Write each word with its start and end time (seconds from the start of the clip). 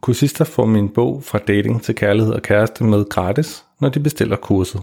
Kursister 0.00 0.44
får 0.44 0.66
min 0.66 0.88
bog 0.88 1.22
fra 1.24 1.38
dating 1.38 1.82
til 1.82 1.94
kærlighed 1.94 2.32
og 2.32 2.42
kæreste 2.42 2.84
med 2.84 3.08
gratis, 3.08 3.64
når 3.80 3.88
de 3.88 4.00
bestiller 4.00 4.36
kurset. 4.36 4.80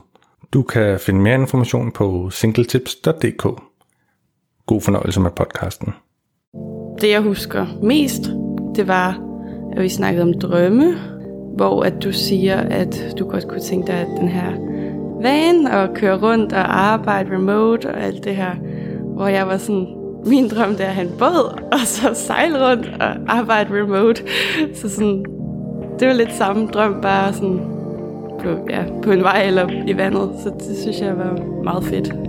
Du 0.54 0.62
kan 0.62 1.00
finde 1.00 1.20
mere 1.20 1.36
information 1.36 1.92
på 1.92 2.30
singletips.dk. 2.30 3.44
God 4.66 4.82
fornøjelse 4.82 5.20
med 5.20 5.32
podcasten. 5.32 5.94
Det 7.02 7.10
jeg 7.10 7.22
husker 7.22 7.66
mest, 7.84 8.22
det 8.76 8.88
var, 8.88 9.20
at 9.76 9.84
vi 9.84 9.90
snakkede 9.90 10.24
om 10.24 10.40
drømme, 10.40 10.98
hvor 11.56 11.84
at 11.84 12.04
du 12.04 12.12
siger, 12.12 12.58
at 12.58 13.16
du 13.20 13.30
godt 13.30 13.48
kunne 13.48 13.62
tænke 13.62 13.88
dig, 13.88 13.96
at 13.96 14.08
den 14.08 14.28
her 14.28 14.52
van 15.22 15.68
og 15.68 15.96
køre 15.96 16.22
rundt 16.22 16.54
og 16.54 16.80
arbejde 16.80 17.36
remote 17.36 17.88
og 17.90 18.02
alt 18.02 18.24
det 18.24 18.36
her, 18.36 18.56
hvor 19.16 19.28
jeg 19.28 19.48
var 19.48 19.58
sådan, 19.58 19.97
min 20.28 20.50
drøm 20.50 20.70
det 20.70 20.82
er 20.82 20.90
at 20.90 20.96
have 20.96 21.08
en 21.08 21.18
båd, 21.20 21.62
og 21.72 21.80
så 21.80 22.14
sejle 22.14 22.70
rundt 22.70 22.92
og 23.00 23.08
arbejde 23.28 23.82
remote. 23.82 24.24
Så 24.76 24.90
sådan, 24.90 25.26
det 26.00 26.08
var 26.08 26.14
lidt 26.14 26.34
samme 26.34 26.68
drøm, 26.68 27.02
bare 27.02 27.34
sådan 27.34 27.60
på, 28.40 28.50
ja, 28.70 28.84
på 29.04 29.12
en 29.12 29.24
vej 29.24 29.44
eller 29.44 29.70
i 29.88 29.98
vandet. 29.98 30.30
Så 30.44 30.50
det 30.50 30.78
synes 30.78 31.00
jeg 31.00 31.18
var 31.18 31.64
meget 31.64 31.84
fedt. 31.84 32.27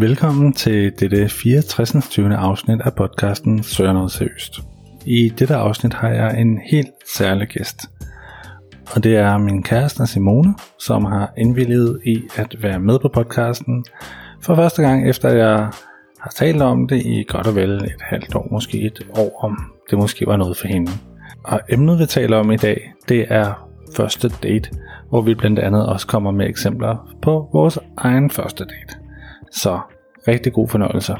Velkommen 0.00 0.52
til 0.52 0.92
dette 1.00 1.28
64. 1.28 2.08
20. 2.10 2.36
afsnit 2.36 2.80
af 2.80 2.94
podcasten 2.94 3.62
Søger 3.62 3.92
noget 3.92 4.12
seriøst. 4.12 4.60
I 5.06 5.28
dette 5.38 5.54
afsnit 5.54 5.94
har 5.94 6.08
jeg 6.08 6.40
en 6.40 6.60
helt 6.70 6.88
særlig 7.16 7.48
gæst. 7.48 7.90
Og 8.94 9.04
det 9.04 9.16
er 9.16 9.38
min 9.38 9.62
kæreste 9.62 10.06
Simone, 10.06 10.54
som 10.78 11.04
har 11.04 11.32
indvilliget 11.38 12.00
i 12.06 12.22
at 12.36 12.62
være 12.62 12.78
med 12.78 12.98
på 12.98 13.08
podcasten 13.08 13.84
for 14.42 14.54
første 14.54 14.82
gang 14.82 15.08
efter 15.10 15.28
jeg 15.28 15.70
har 16.20 16.30
talt 16.36 16.62
om 16.62 16.88
det 16.88 17.06
i 17.06 17.24
godt 17.28 17.46
og 17.46 17.54
vel 17.54 17.70
et 17.70 18.02
halvt 18.02 18.34
år, 18.34 18.48
måske 18.50 18.80
et 18.80 19.06
år, 19.18 19.44
om 19.44 19.58
det 19.90 19.98
måske 19.98 20.26
var 20.26 20.36
noget 20.36 20.56
for 20.56 20.68
hende. 20.68 20.90
Og 21.44 21.60
emnet 21.68 21.98
vi 21.98 22.06
taler 22.06 22.36
om 22.36 22.50
i 22.50 22.56
dag, 22.56 22.92
det 23.08 23.26
er 23.28 23.68
første 23.96 24.28
date, 24.42 24.70
hvor 25.08 25.22
vi 25.22 25.34
blandt 25.34 25.58
andet 25.58 25.86
også 25.86 26.06
kommer 26.06 26.30
med 26.30 26.48
eksempler 26.48 27.16
på 27.22 27.48
vores 27.52 27.78
egen 27.96 28.30
første 28.30 28.64
date. 28.64 28.99
Så 29.50 29.80
rigtig 30.28 30.52
god 30.52 30.68
fornøjelse. 30.68 31.16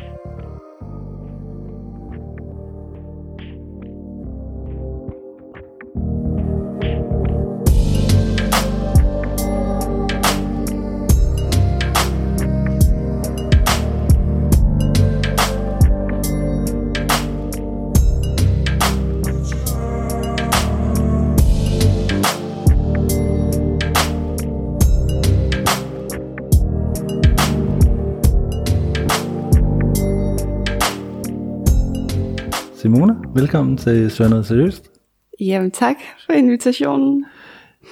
Velkommen 33.50 33.76
til 33.76 34.10
Sønder 34.10 34.42
Seriøst. 34.42 34.90
Jamen 35.40 35.70
tak 35.70 35.96
for 36.26 36.32
invitationen. 36.32 37.24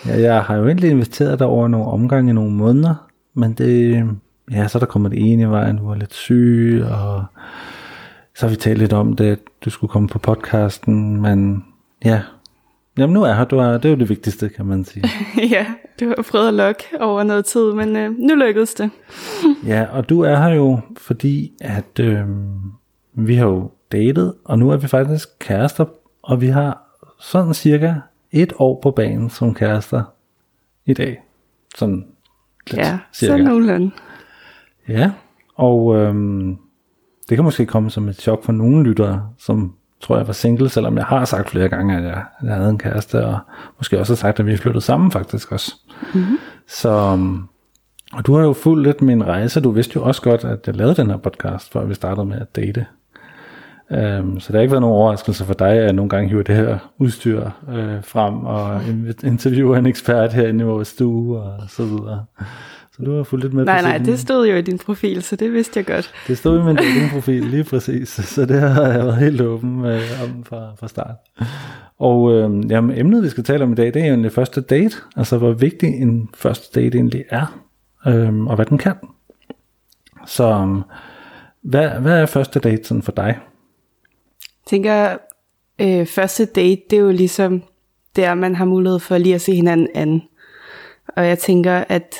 Ja, 0.06 0.20
jeg 0.20 0.42
har 0.42 0.56
jo 0.56 0.66
egentlig 0.66 0.90
investeret 0.90 1.38
dig 1.38 1.46
over 1.46 1.68
nogle 1.68 1.86
omgange 1.86 2.30
i 2.30 2.34
nogle 2.34 2.50
måneder, 2.50 3.08
men 3.34 3.52
det, 3.52 4.04
ja, 4.52 4.68
så 4.68 4.78
er 4.78 4.80
der 4.80 4.86
kommet 4.86 5.12
det 5.12 5.32
ene 5.32 5.42
i 5.42 5.46
vejen, 5.46 5.76
du 5.76 5.86
var 5.86 5.94
lidt 5.94 6.14
syg, 6.14 6.82
og 6.90 7.24
så 8.34 8.46
har 8.46 8.50
vi 8.50 8.56
talt 8.56 8.78
lidt 8.78 8.92
om 8.92 9.16
det, 9.16 9.24
at 9.24 9.38
du 9.64 9.70
skulle 9.70 9.90
komme 9.90 10.08
på 10.08 10.18
podcasten, 10.18 11.20
men 11.20 11.64
ja, 12.04 12.22
Jamen 12.98 13.14
nu 13.14 13.22
er 13.22 13.34
her, 13.34 13.44
du 13.44 13.58
er, 13.58 13.72
det 13.72 13.84
er 13.84 13.90
jo 13.90 13.96
det 13.96 14.08
vigtigste, 14.08 14.48
kan 14.48 14.66
man 14.66 14.84
sige. 14.84 15.04
ja, 15.54 15.66
du 16.00 16.08
har 16.08 16.24
prøvet 16.30 16.48
at 16.48 16.54
lokke 16.54 16.84
over 17.00 17.22
noget 17.22 17.44
tid, 17.44 17.72
men 17.72 17.96
øh, 17.96 18.18
nu 18.18 18.34
lykkedes 18.34 18.74
det. 18.74 18.90
ja, 19.66 19.86
og 19.92 20.08
du 20.08 20.20
er 20.20 20.36
her 20.36 20.54
jo, 20.54 20.80
fordi 20.96 21.52
at 21.60 22.00
øh, 22.00 22.24
vi 23.12 23.34
har 23.34 23.46
jo 23.46 23.70
datet, 23.92 24.34
og 24.44 24.58
nu 24.58 24.70
er 24.70 24.76
vi 24.76 24.86
faktisk 24.88 25.28
kærester, 25.38 25.84
og 26.22 26.40
vi 26.40 26.46
har 26.46 26.82
sådan 27.20 27.54
cirka 27.54 27.94
et 28.32 28.52
år 28.58 28.80
på 28.82 28.90
banen 28.90 29.30
som 29.30 29.54
kærester 29.54 30.02
i 30.86 30.92
dag. 30.94 31.22
Sådan 31.76 32.06
lidt, 32.70 32.80
Ja, 32.80 32.98
cirka. 33.12 33.38
så 33.38 33.44
nogenlunde. 33.44 33.90
Ja, 34.88 35.12
og 35.54 35.96
øhm, 35.96 36.56
det 37.28 37.36
kan 37.36 37.44
måske 37.44 37.66
komme 37.66 37.90
som 37.90 38.08
et 38.08 38.16
chok 38.20 38.44
for 38.44 38.52
nogle 38.52 38.84
lyttere, 38.84 39.28
som 39.38 39.74
tror 40.00 40.16
jeg 40.16 40.26
var 40.26 40.32
single, 40.32 40.68
selvom 40.68 40.96
jeg 40.96 41.04
har 41.04 41.24
sagt 41.24 41.50
flere 41.50 41.68
gange, 41.68 41.96
at 41.96 42.04
jeg, 42.04 42.24
jeg 42.42 42.54
havde 42.54 42.70
en 42.70 42.78
kæreste, 42.78 43.26
og 43.26 43.38
måske 43.78 43.98
også 44.00 44.12
har 44.12 44.16
sagt, 44.16 44.40
at 44.40 44.46
vi 44.46 44.56
flyttede 44.56 44.84
sammen 44.84 45.10
faktisk 45.10 45.52
også. 45.52 45.74
Mm-hmm. 46.14 46.38
Så, 46.68 46.90
øhm, 47.12 47.42
og 48.12 48.26
du 48.26 48.34
har 48.34 48.42
jo 48.42 48.52
fulgt 48.52 48.82
lidt 48.82 49.02
min 49.02 49.26
rejse, 49.26 49.60
du 49.60 49.70
vidste 49.70 49.92
jo 49.96 50.02
også 50.02 50.22
godt, 50.22 50.44
at 50.44 50.66
jeg 50.66 50.76
lavede 50.76 50.94
den 50.94 51.10
her 51.10 51.16
podcast, 51.16 51.72
før 51.72 51.84
vi 51.84 51.94
startede 51.94 52.26
med 52.26 52.40
at 52.40 52.56
date. 52.56 52.86
Um, 53.90 54.40
så 54.40 54.52
det 54.52 54.54
har 54.54 54.60
ikke 54.60 54.72
været 54.72 54.80
nogen 54.80 54.96
overraskelse 54.96 55.44
for 55.44 55.54
dig, 55.54 55.68
at 55.68 55.84
jeg 55.84 55.92
nogle 55.92 56.08
gange 56.08 56.28
hiver 56.28 56.42
det 56.42 56.54
her 56.54 56.78
udstyr 56.98 57.50
øh, 57.72 58.04
frem 58.04 58.44
og 58.44 58.80
interviewer 59.24 59.76
en 59.76 59.86
ekspert 59.86 60.32
herinde 60.32 60.64
i 60.64 60.66
vores 60.66 60.88
stue 60.88 61.38
og 61.38 61.54
så 61.68 61.84
videre. 61.84 62.24
Så 62.92 63.02
du 63.04 63.16
har 63.16 63.22
fulgt 63.22 63.44
lidt 63.44 63.54
med 63.54 63.64
Nej, 63.64 63.82
nej, 63.82 63.98
det 63.98 64.18
stod 64.18 64.48
jo 64.48 64.56
i 64.56 64.62
din 64.62 64.78
profil, 64.78 65.22
så 65.22 65.36
det 65.36 65.52
vidste 65.52 65.78
jeg 65.78 65.86
godt. 65.86 66.12
Det 66.26 66.38
stod 66.38 66.60
i 66.60 66.62
min 66.62 66.76
datingprofil 66.76 67.44
lige 67.44 67.64
præcis, 67.64 68.08
så 68.08 68.46
det 68.46 68.60
har 68.60 68.86
jeg 68.86 69.04
været 69.04 69.16
helt 69.16 69.40
åben 69.40 69.84
øh, 69.84 70.00
om 70.24 70.44
fra, 70.44 70.74
fra 70.80 70.88
start. 70.88 71.14
Og 71.98 72.32
øh, 72.32 72.70
jamen, 72.70 72.98
emnet, 72.98 73.22
vi 73.22 73.28
skal 73.28 73.44
tale 73.44 73.64
om 73.64 73.72
i 73.72 73.74
dag, 73.74 73.94
det 73.94 74.02
er 74.02 74.06
jo 74.06 74.14
en 74.14 74.30
første 74.30 74.60
date. 74.60 74.96
Altså, 75.16 75.38
hvor 75.38 75.52
vigtig 75.52 75.88
en 75.88 76.28
første 76.34 76.80
date 76.80 76.98
egentlig 76.98 77.24
er, 77.30 77.60
øh, 78.06 78.40
og 78.40 78.56
hvad 78.56 78.66
den 78.66 78.78
kan. 78.78 78.94
Så 80.26 80.44
øh, 80.44 80.82
hvad, 81.62 81.88
hvad 81.88 82.22
er 82.22 82.26
første 82.26 82.60
date 82.60 82.84
sådan 82.84 83.02
for 83.02 83.12
dig? 83.12 83.38
Tænker, 84.68 85.16
øh, 85.78 86.06
første 86.06 86.44
date, 86.44 86.82
det 86.90 86.96
er 86.96 87.00
jo 87.00 87.10
ligesom 87.10 87.62
der, 88.16 88.34
man 88.34 88.54
har 88.54 88.64
mulighed 88.64 88.98
for 88.98 89.18
lige 89.18 89.34
at 89.34 89.40
se 89.40 89.54
hinanden 89.54 89.88
an. 89.94 90.22
Og 91.16 91.26
jeg 91.26 91.38
tænker, 91.38 91.84
at 91.88 92.14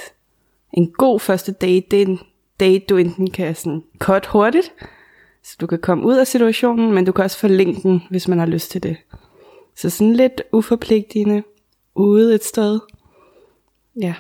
en 0.73 0.93
god 0.93 1.21
første 1.21 1.53
date, 1.53 1.87
det 1.91 2.03
er 2.03 2.07
en 2.07 2.19
date, 2.61 2.85
du 2.89 2.97
enten 2.97 3.31
kan 3.31 3.55
sådan 3.55 3.83
cut 3.99 4.27
hurtigt, 4.27 4.73
så 5.43 5.57
du 5.61 5.67
kan 5.67 5.79
komme 5.79 6.07
ud 6.07 6.17
af 6.17 6.27
situationen, 6.27 6.95
men 6.95 7.05
du 7.05 7.13
kan 7.13 7.25
også 7.25 7.39
forlænge 7.39 7.81
den, 7.83 8.03
hvis 8.11 8.29
man 8.29 8.39
har 8.39 8.47
lyst 8.47 8.71
til 8.71 8.83
det. 8.83 8.97
Så 9.77 9.91
sådan 9.91 10.13
lidt 10.13 10.43
uforpligtende, 10.53 11.43
ude 11.95 12.35
et 12.35 12.45
sted. 12.45 12.81
Ja, 14.01 14.15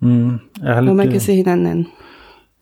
Mm, 0.00 0.30
jeg 0.30 0.38
har 0.62 0.74
hvor 0.74 0.80
lidt, 0.82 0.96
man 0.96 1.06
øh, 1.06 1.12
kan 1.12 1.20
se 1.20 1.34
hinanden 1.34 1.66
an. 1.66 1.86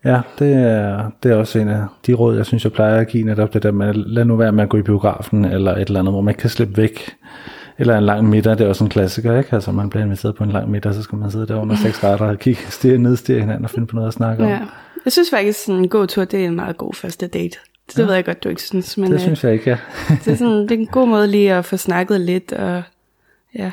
Ja, 0.04 0.20
det 0.38 0.52
er, 0.52 1.10
det 1.22 1.32
er 1.32 1.36
også 1.36 1.58
en 1.58 1.68
af 1.68 1.84
de 2.06 2.14
råd, 2.14 2.36
jeg 2.36 2.46
synes, 2.46 2.64
jeg 2.64 2.72
plejer 2.72 3.00
at 3.00 3.08
give 3.08 3.24
netop 3.24 3.54
det 3.54 3.62
der 3.62 3.72
med, 3.72 3.94
lad 3.94 4.24
nu 4.24 4.36
være 4.36 4.52
med 4.52 4.64
at 4.64 4.70
gå 4.70 4.76
i 4.76 4.82
biografen, 4.82 5.44
eller 5.44 5.72
et 5.72 5.80
eller 5.80 6.00
andet, 6.00 6.14
hvor 6.14 6.20
man 6.20 6.32
ikke 6.32 6.40
kan 6.40 6.50
slippe 6.50 6.76
væk. 6.76 7.14
Eller 7.78 7.98
en 7.98 8.04
lang 8.04 8.28
middag, 8.28 8.52
det 8.52 8.60
er 8.60 8.68
også 8.68 8.84
en 8.84 8.90
klassiker, 8.90 9.38
ikke? 9.38 9.52
Altså, 9.52 9.72
man 9.72 9.90
bliver 9.90 10.04
inviteret 10.04 10.34
på 10.34 10.44
en 10.44 10.50
lang 10.50 10.70
middag, 10.70 10.94
så 10.94 11.02
skal 11.02 11.18
man 11.18 11.30
sidde 11.30 11.46
der 11.46 11.56
under 11.56 11.76
seks 11.76 12.04
retter 12.04 12.26
og 12.26 12.38
kigge, 12.38 12.62
stige 12.68 12.98
nedstige 12.98 13.40
hinanden 13.40 13.64
og 13.64 13.70
finde 13.70 13.86
på 13.86 13.96
noget 13.96 14.08
at 14.08 14.14
snakke 14.14 14.42
om. 14.42 14.48
Ja. 14.48 14.60
Jeg 15.04 15.12
synes 15.12 15.30
faktisk, 15.30 15.64
sådan 15.64 15.80
en 15.80 15.88
god 15.88 16.06
tur, 16.06 16.24
det 16.24 16.40
er 16.40 16.46
en 16.46 16.56
meget 16.56 16.76
god 16.76 16.94
første 16.94 17.26
date. 17.26 17.58
Det 17.88 17.98
ja. 17.98 18.04
ved 18.04 18.14
jeg 18.14 18.24
godt, 18.24 18.44
du 18.44 18.48
ikke 18.48 18.62
synes, 18.62 18.98
men 18.98 19.06
Det 19.06 19.14
øh, 19.14 19.20
synes 19.20 19.44
jeg 19.44 19.52
ikke, 19.52 19.70
ja. 19.70 19.76
det, 20.24 20.32
er 20.32 20.36
sådan, 20.36 20.62
det 20.62 20.70
er 20.70 20.78
en 20.78 20.86
god 20.86 21.08
måde 21.08 21.26
lige 21.26 21.52
at 21.52 21.64
få 21.64 21.76
snakket 21.76 22.20
lidt, 22.20 22.52
og 22.52 22.82
ja, 23.58 23.70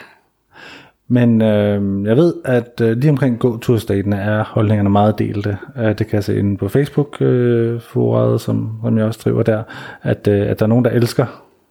Men 1.12 1.42
øh, 1.42 2.06
jeg 2.06 2.18
ved, 2.18 2.34
at 2.46 2.82
øh, 2.82 2.98
lige 2.98 3.10
omkring 3.10 3.40
gåtursdatene 3.40 4.16
er 4.16 4.44
holdningerne 4.44 4.90
meget 4.90 5.20
delte. 5.20 5.58
Øh, 5.78 5.88
det 5.88 5.98
kan 5.98 6.14
jeg 6.14 6.24
se 6.24 6.40
inde 6.40 6.58
på 6.58 6.68
Facebook-foret, 6.68 8.42
som, 8.42 8.80
som 8.84 8.98
jeg 8.98 9.06
også 9.06 9.22
driver 9.24 9.44
der, 9.44 9.64
at, 10.02 10.28
øh, 10.28 10.50
at 10.50 10.60
der 10.60 10.66
er 10.66 10.68
nogen, 10.68 10.86
der 10.86 10.92
elsker 10.92 11.26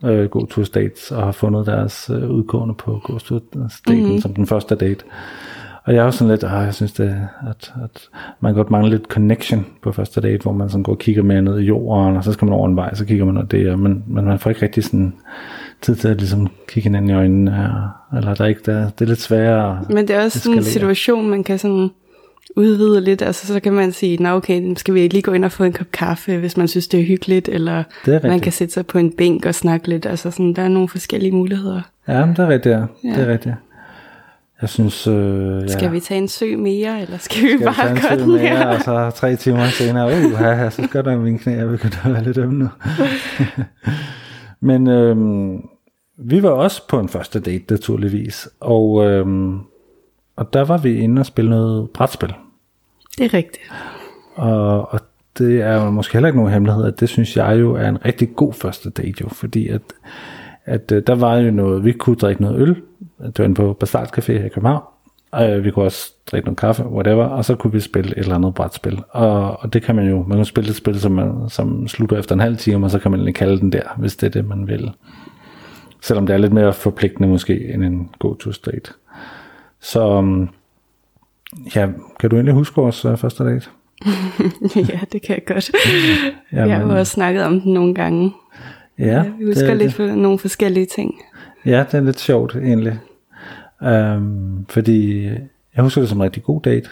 øh, 0.04 0.24
Go 0.30 0.44
To 0.44 0.64
States, 0.64 1.10
og 1.10 1.22
har 1.22 1.32
fundet 1.32 1.66
deres 1.66 2.10
øh, 2.14 2.30
udgående 2.30 2.74
på 2.74 3.00
Go 3.04 3.18
To 3.18 3.38
Staten 3.68 4.02
mm-hmm. 4.04 4.20
som 4.20 4.34
den 4.34 4.46
første 4.46 4.74
date. 4.74 5.04
Og 5.84 5.94
jeg 5.94 6.00
er 6.00 6.04
også 6.04 6.18
sådan 6.18 6.30
lidt, 6.30 6.44
ah, 6.44 6.64
jeg 6.64 6.74
synes, 6.74 6.92
det, 6.92 7.28
at, 7.50 7.72
at 7.84 8.08
man 8.40 8.54
godt 8.54 8.70
mangler 8.70 8.90
lidt 8.90 9.06
connection 9.06 9.66
på 9.82 9.92
første 9.92 10.20
date, 10.20 10.42
hvor 10.42 10.52
man 10.52 10.68
sådan 10.68 10.82
går 10.82 10.92
og 10.92 10.98
kigger 10.98 11.22
mere 11.22 11.42
ned 11.42 11.58
i 11.58 11.64
jorden, 11.64 12.16
og 12.16 12.24
så 12.24 12.32
skal 12.32 12.46
man 12.46 12.54
over 12.54 12.68
en 12.68 12.76
vej, 12.76 12.94
så 12.94 13.04
kigger 13.04 13.24
man 13.24 13.34
noget 13.34 13.50
det, 13.50 13.78
men, 13.78 14.04
men 14.06 14.24
man 14.24 14.38
får 14.38 14.50
ikke 14.50 14.62
rigtig 14.62 14.84
sådan 14.84 15.14
tid 15.82 15.96
til 15.96 16.08
at 16.08 16.16
ligesom 16.16 16.48
kigge 16.68 16.88
hinanden 16.88 17.10
i 17.10 17.14
øjnene, 17.14 17.50
eller 18.16 18.34
der 18.34 18.44
er 18.44 18.48
ikke, 18.48 18.60
der, 18.66 18.90
det 18.90 19.00
er 19.00 19.08
lidt 19.08 19.20
sværere 19.20 19.84
Men 19.88 20.08
det 20.08 20.16
er 20.16 20.24
også 20.24 20.38
sådan 20.38 20.58
en 20.58 20.64
situation, 20.64 21.30
man 21.30 21.44
kan 21.44 21.58
sådan 21.58 21.90
udvide 22.56 23.00
lidt, 23.00 23.22
altså 23.22 23.46
så 23.46 23.60
kan 23.60 23.72
man 23.72 23.92
sige, 23.92 24.22
nå 24.22 24.28
okay, 24.28 24.74
skal 24.76 24.94
vi 24.94 25.08
lige 25.08 25.22
gå 25.22 25.32
ind 25.32 25.44
og 25.44 25.52
få 25.52 25.64
en 25.64 25.72
kop 25.72 25.86
kaffe, 25.92 26.36
hvis 26.36 26.56
man 26.56 26.68
synes, 26.68 26.88
det 26.88 27.00
er 27.00 27.04
hyggeligt, 27.04 27.48
eller 27.48 27.82
det 28.06 28.14
er 28.14 28.28
man 28.28 28.40
kan 28.40 28.52
sætte 28.52 28.74
sig 28.74 28.86
på 28.86 28.98
en 28.98 29.12
bænk 29.12 29.46
og 29.46 29.54
snakke 29.54 29.88
lidt, 29.88 30.06
altså 30.06 30.30
sådan, 30.30 30.54
der 30.54 30.62
er 30.62 30.68
nogle 30.68 30.88
forskellige 30.88 31.32
muligheder. 31.32 31.80
Ja, 32.08 32.20
det 32.20 32.38
er 32.38 32.48
rigtigt, 32.48 32.72
ja. 32.72 32.78
ja. 33.04 33.08
det 33.08 33.18
er 33.18 33.32
rigtigt. 33.32 33.54
Jeg 34.60 34.68
synes... 34.68 35.06
Øh, 35.06 35.62
ja. 35.62 35.66
Skal 35.66 35.92
vi 35.92 36.00
tage 36.00 36.20
en 36.20 36.28
sø 36.28 36.56
mere, 36.56 37.00
eller 37.00 37.18
skal 37.18 37.42
vi 37.42 37.48
skal 37.48 37.64
bare 37.64 37.94
vi 37.94 38.00
gøre 38.00 38.18
den 38.18 38.32
mere, 38.32 38.38
her? 38.40 38.66
Og 38.66 38.80
så 38.80 39.10
tre 39.16 39.36
timer 39.36 39.66
senere, 39.66 40.06
uh, 40.06 40.32
ja, 40.40 40.70
så 40.70 40.82
skal 40.88 41.04
der 41.04 41.16
min 41.16 41.38
knæ, 41.38 41.56
jeg 41.56 41.68
begynde 41.68 41.96
at 42.04 42.12
være 42.12 42.24
lidt 42.24 42.38
ømme 42.38 42.58
nu. 42.58 42.68
Men 44.60 44.86
øhm, 44.86 45.68
vi 46.16 46.42
var 46.42 46.50
også 46.50 46.88
på 46.88 47.00
en 47.00 47.08
første 47.08 47.40
date, 47.40 47.64
naturligvis. 47.70 48.48
Og, 48.60 49.06
øhm, 49.06 49.58
og 50.36 50.52
der 50.52 50.64
var 50.64 50.78
vi 50.78 50.98
inde 50.98 51.20
og 51.20 51.26
spille 51.26 51.50
noget 51.50 51.90
brætspil. 51.90 52.34
Det 53.18 53.24
er 53.24 53.34
rigtigt. 53.34 53.72
Og, 54.34 54.92
og 54.92 55.00
det 55.38 55.60
er 55.62 55.90
måske 55.90 56.12
heller 56.12 56.28
ikke 56.28 56.38
nogen 56.38 56.52
hemmelighed, 56.52 56.84
at 56.84 57.00
det 57.00 57.08
synes 57.08 57.36
jeg 57.36 57.60
jo 57.60 57.74
er 57.74 57.88
en 57.88 58.04
rigtig 58.04 58.36
god 58.36 58.52
første 58.52 58.90
date 58.90 59.14
jo, 59.20 59.28
fordi 59.28 59.68
at, 59.68 59.82
at 60.64 60.92
øh, 60.92 61.02
der 61.06 61.14
var 61.14 61.36
jo 61.36 61.50
noget, 61.50 61.84
vi 61.84 61.92
kunne 61.92 62.16
drikke 62.16 62.42
noget 62.42 62.60
øl, 62.60 62.76
det 63.18 63.38
var 63.38 63.44
inde 63.44 63.54
på 63.54 63.72
Bastard 63.72 64.18
Café 64.18 64.32
her 64.32 64.44
i 64.44 64.48
København, 64.48 64.82
og 65.30 65.64
vi 65.64 65.70
kunne 65.70 65.84
også 65.84 66.12
drikke 66.30 66.46
noget 66.46 66.58
kaffe, 66.58 66.86
whatever, 66.86 67.24
og 67.24 67.44
så 67.44 67.54
kunne 67.54 67.72
vi 67.72 67.80
spille 67.80 68.10
et 68.10 68.18
eller 68.18 68.34
andet 68.34 68.54
brætspil. 68.54 69.02
Og, 69.10 69.60
og 69.60 69.72
det 69.72 69.82
kan 69.82 69.94
man 69.96 70.08
jo, 70.08 70.24
man 70.28 70.38
kan 70.38 70.44
spille 70.44 70.70
et 70.70 70.76
spil, 70.76 71.00
som, 71.00 71.12
man, 71.12 71.32
som 71.48 71.88
slutter 71.88 72.18
efter 72.18 72.34
en 72.34 72.40
halv 72.40 72.56
time, 72.56 72.86
og 72.86 72.90
så 72.90 72.98
kan 72.98 73.10
man 73.10 73.20
lige 73.20 73.34
kalde 73.34 73.60
den 73.60 73.72
der, 73.72 73.82
hvis 73.98 74.16
det 74.16 74.26
er 74.26 74.30
det, 74.30 74.48
man 74.48 74.68
vil. 74.68 74.90
Selvom 76.00 76.26
det 76.26 76.34
er 76.34 76.38
lidt 76.38 76.52
mere 76.52 76.72
forpligtende 76.72 77.28
måske, 77.28 77.72
end 77.74 77.84
en 77.84 78.10
go-to-state. 78.18 78.92
Så 79.80 80.08
um, 80.08 80.48
ja, 81.76 81.88
kan 82.20 82.30
du 82.30 82.36
egentlig 82.36 82.54
huske 82.54 82.76
vores 82.76 83.04
uh, 83.04 83.16
første 83.16 83.44
date? 83.44 83.66
ja, 84.92 85.00
det 85.12 85.22
kan 85.22 85.36
jeg 85.36 85.44
godt. 85.46 85.70
Jamen, 86.52 86.70
jeg 86.70 86.76
har 86.76 86.92
jo 86.92 86.98
også 86.98 87.12
snakket 87.12 87.44
om 87.44 87.60
den 87.60 87.72
nogle 87.72 87.94
gange. 87.94 88.32
Ja, 88.98 89.04
ja 89.04 89.24
vi 89.38 89.44
husker 89.44 89.66
det, 89.66 89.76
lidt 89.76 89.94
for 89.94 90.06
nogle 90.06 90.38
forskellige 90.38 90.86
ting. 90.86 91.14
Ja, 91.64 91.84
det 91.92 91.94
er 91.94 92.00
lidt 92.00 92.20
sjovt 92.20 92.56
egentlig. 92.56 92.98
Um, 93.80 94.66
fordi 94.68 95.24
jeg 95.76 95.82
husker 95.82 96.00
det 96.00 96.08
som 96.08 96.18
en 96.18 96.24
rigtig 96.24 96.42
god 96.42 96.60
date. 96.60 96.88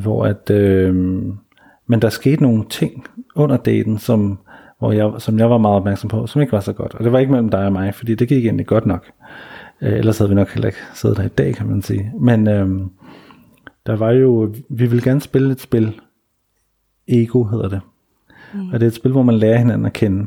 Hvor 0.00 0.24
at, 0.24 0.50
um, 0.90 1.38
men 1.86 2.02
der 2.02 2.08
skete 2.08 2.42
nogle 2.42 2.64
ting 2.70 3.04
under 3.34 3.56
daten, 3.56 3.98
som, 3.98 4.38
hvor 4.78 4.92
jeg, 4.92 5.12
som 5.18 5.38
jeg 5.38 5.50
var 5.50 5.58
meget 5.58 5.76
opmærksom 5.76 6.08
på, 6.08 6.26
som 6.26 6.40
ikke 6.40 6.52
var 6.52 6.60
så 6.60 6.72
godt. 6.72 6.94
Og 6.94 7.04
det 7.04 7.12
var 7.12 7.18
ikke 7.18 7.32
mellem 7.32 7.48
dig 7.48 7.66
og 7.66 7.72
mig, 7.72 7.94
fordi 7.94 8.14
det 8.14 8.28
gik 8.28 8.44
egentlig 8.44 8.66
godt 8.66 8.86
nok. 8.86 9.10
Uh, 9.82 9.88
ellers 9.88 10.18
havde 10.18 10.28
vi 10.28 10.34
nok 10.34 10.48
heller 10.48 10.68
ikke 10.68 10.78
siddet 10.94 11.16
der 11.16 11.24
i 11.24 11.28
dag, 11.28 11.54
kan 11.54 11.66
man 11.66 11.82
sige. 11.82 12.12
Men 12.20 12.48
um, 12.48 12.92
der 13.86 13.96
var 13.96 14.10
jo, 14.10 14.54
vi 14.68 14.86
ville 14.86 15.02
gerne 15.02 15.20
spille 15.20 15.52
et 15.52 15.60
spil. 15.60 16.00
Ego 17.08 17.44
hedder 17.44 17.68
det. 17.68 17.80
Mm. 18.54 18.68
Og 18.68 18.72
det 18.72 18.82
er 18.82 18.86
et 18.86 18.94
spil, 18.94 19.12
hvor 19.12 19.22
man 19.22 19.34
lærer 19.34 19.58
hinanden 19.58 19.86
at 19.86 19.92
kende. 19.92 20.26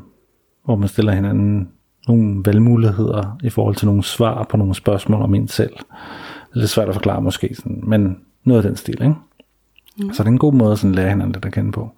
Hvor 0.65 0.75
man 0.75 0.87
stiller 0.87 1.11
hinanden 1.11 1.69
nogle 2.07 2.41
valgmuligheder 2.45 3.37
i 3.43 3.49
forhold 3.49 3.75
til 3.75 3.85
nogle 3.85 4.03
svar 4.03 4.43
på 4.43 4.57
nogle 4.57 4.75
spørgsmål 4.75 5.21
om 5.21 5.35
en 5.35 5.47
selv. 5.47 5.73
Det 5.73 6.55
er 6.55 6.59
lidt 6.59 6.69
svært 6.69 6.87
at 6.87 6.95
forklare 6.95 7.21
måske, 7.21 7.55
sådan, 7.55 7.83
men 7.83 8.17
noget 8.43 8.63
af 8.63 8.69
den 8.69 8.75
stil, 8.77 9.01
ikke? 9.01 9.15
Mm. 9.99 10.13
Så 10.13 10.23
det 10.23 10.27
er 10.27 10.31
en 10.31 10.37
god 10.37 10.53
måde 10.53 10.71
at 10.71 10.79
sådan 10.79 10.95
lære 10.95 11.09
hinanden 11.09 11.33
det 11.33 11.45
at 11.45 11.53
kende 11.53 11.71
på. 11.71 11.91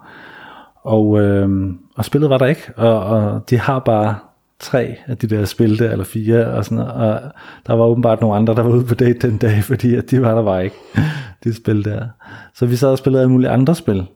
Og, 0.83 1.19
øh, 1.21 1.73
og 1.95 2.05
spillet 2.05 2.29
var 2.29 2.37
der 2.37 2.45
ikke, 2.45 2.71
og, 2.75 3.03
og 3.03 3.49
de 3.49 3.57
har 3.59 3.79
bare 3.79 4.15
tre 4.59 4.95
af 5.07 5.17
de 5.17 5.27
der 5.27 5.45
spil 5.45 5.79
der, 5.79 5.91
eller 5.91 6.05
fire, 6.05 6.47
og, 6.47 6.65
sådan, 6.65 6.79
og 6.79 7.21
der 7.67 7.73
var 7.73 7.85
åbenbart 7.85 8.21
nogle 8.21 8.35
andre, 8.35 8.55
der 8.55 8.63
var 8.63 8.69
ude 8.69 8.85
på 8.85 8.95
date 8.95 9.29
den 9.29 9.37
dag, 9.37 9.63
fordi 9.63 9.95
at 9.95 10.11
de 10.11 10.21
var 10.21 10.35
der 10.35 10.43
bare 10.43 10.63
ikke, 10.63 10.75
de 11.43 11.55
spil 11.55 11.85
der. 11.85 12.07
Så 12.53 12.65
vi 12.65 12.75
sad 12.75 12.89
og 12.89 12.97
spillede 12.97 13.21
alle 13.21 13.31
mulige 13.31 13.49
andre 13.49 13.75
spil, 13.75 14.07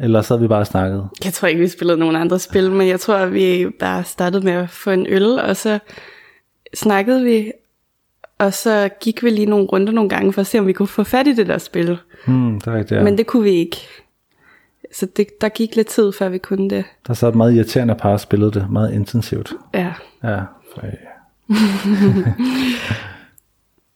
eller 0.00 0.22
så 0.22 0.34
havde 0.34 0.42
vi 0.42 0.48
bare 0.48 0.64
snakket? 0.64 1.08
Jeg 1.24 1.32
tror 1.32 1.48
ikke, 1.48 1.60
vi 1.60 1.68
spillede 1.68 1.98
nogen 1.98 2.16
andre 2.16 2.38
spil, 2.38 2.70
men 2.70 2.88
jeg 2.88 3.00
tror, 3.00 3.26
vi 3.26 3.66
bare 3.78 4.04
startede 4.04 4.44
med 4.44 4.52
at 4.52 4.70
få 4.70 4.90
en 4.90 5.06
øl, 5.08 5.38
og 5.38 5.56
så 5.56 5.78
snakkede 6.74 7.24
vi, 7.24 7.52
og 8.38 8.54
så 8.54 8.88
gik 9.00 9.22
vi 9.22 9.30
lige 9.30 9.46
nogle 9.46 9.66
runder 9.66 9.92
nogle 9.92 10.10
gange 10.10 10.32
for 10.32 10.40
at 10.40 10.46
se, 10.46 10.58
om 10.58 10.66
vi 10.66 10.72
kunne 10.72 10.88
få 10.88 11.04
fat 11.04 11.26
i 11.26 11.34
det 11.34 11.46
der 11.46 11.58
spil. 11.58 11.98
Hmm, 12.26 12.60
det 12.60 12.66
er 12.66 12.72
rigtigt, 12.76 12.98
ja. 12.98 13.04
Men 13.04 13.18
det 13.18 13.26
kunne 13.26 13.42
vi 13.42 13.50
ikke. 13.50 13.76
Så 14.92 15.06
det, 15.16 15.40
der 15.40 15.48
gik 15.48 15.76
lidt 15.76 15.86
tid, 15.86 16.12
før 16.12 16.28
vi 16.28 16.38
kunne 16.38 16.70
det. 16.70 16.84
Der 17.06 17.14
sad 17.14 17.28
et 17.28 17.34
meget 17.34 17.54
irriterende 17.54 17.94
par 17.94 18.12
og 18.12 18.20
spillede 18.20 18.52
det 18.52 18.70
meget 18.70 18.92
intensivt. 18.92 19.52
Ja. 19.74 19.92
Ja, 20.24 20.40
for... 20.74 20.82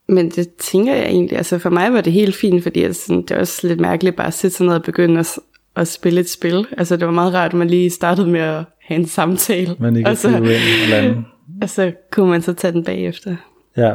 Men 0.09 0.31
det 0.31 0.49
tænker 0.59 0.95
jeg 0.95 1.05
egentlig, 1.05 1.37
altså 1.37 1.59
for 1.59 1.71
mig 1.71 1.93
var 1.93 2.01
det 2.01 2.13
helt 2.13 2.37
fint, 2.37 2.63
fordi 2.63 2.83
altså, 2.83 3.13
det 3.13 3.31
er 3.31 3.41
også 3.41 3.67
lidt 3.67 3.81
mærkeligt 3.81 4.17
bare 4.17 4.27
at 4.27 4.35
sætte 4.35 4.57
sig 4.57 4.67
ned 4.67 4.75
og 4.75 4.83
begynde 4.83 5.21
at, 5.21 5.39
at 5.77 5.89
spille 5.89 6.21
et 6.21 6.31
spil. 6.31 6.67
Altså 6.79 6.97
det 6.97 7.07
var 7.07 7.13
meget 7.13 7.35
rart, 7.35 7.51
at 7.51 7.59
man 7.59 7.71
lige 7.71 7.91
startede 7.91 8.27
med 8.27 8.41
at 8.41 8.65
have 8.83 9.01
en 9.01 9.07
samtale. 9.07 9.77
Men 9.79 9.97
ikke 9.97 10.11
og 10.11 10.17
så, 10.17 10.29
ind 10.29 11.25
og 11.63 11.69
så 11.69 11.93
kunne 12.11 12.31
man 12.31 12.43
så 12.43 12.53
tage 12.53 12.73
den 12.73 12.85
bagefter. 12.85 13.37
Ja, 13.77 13.93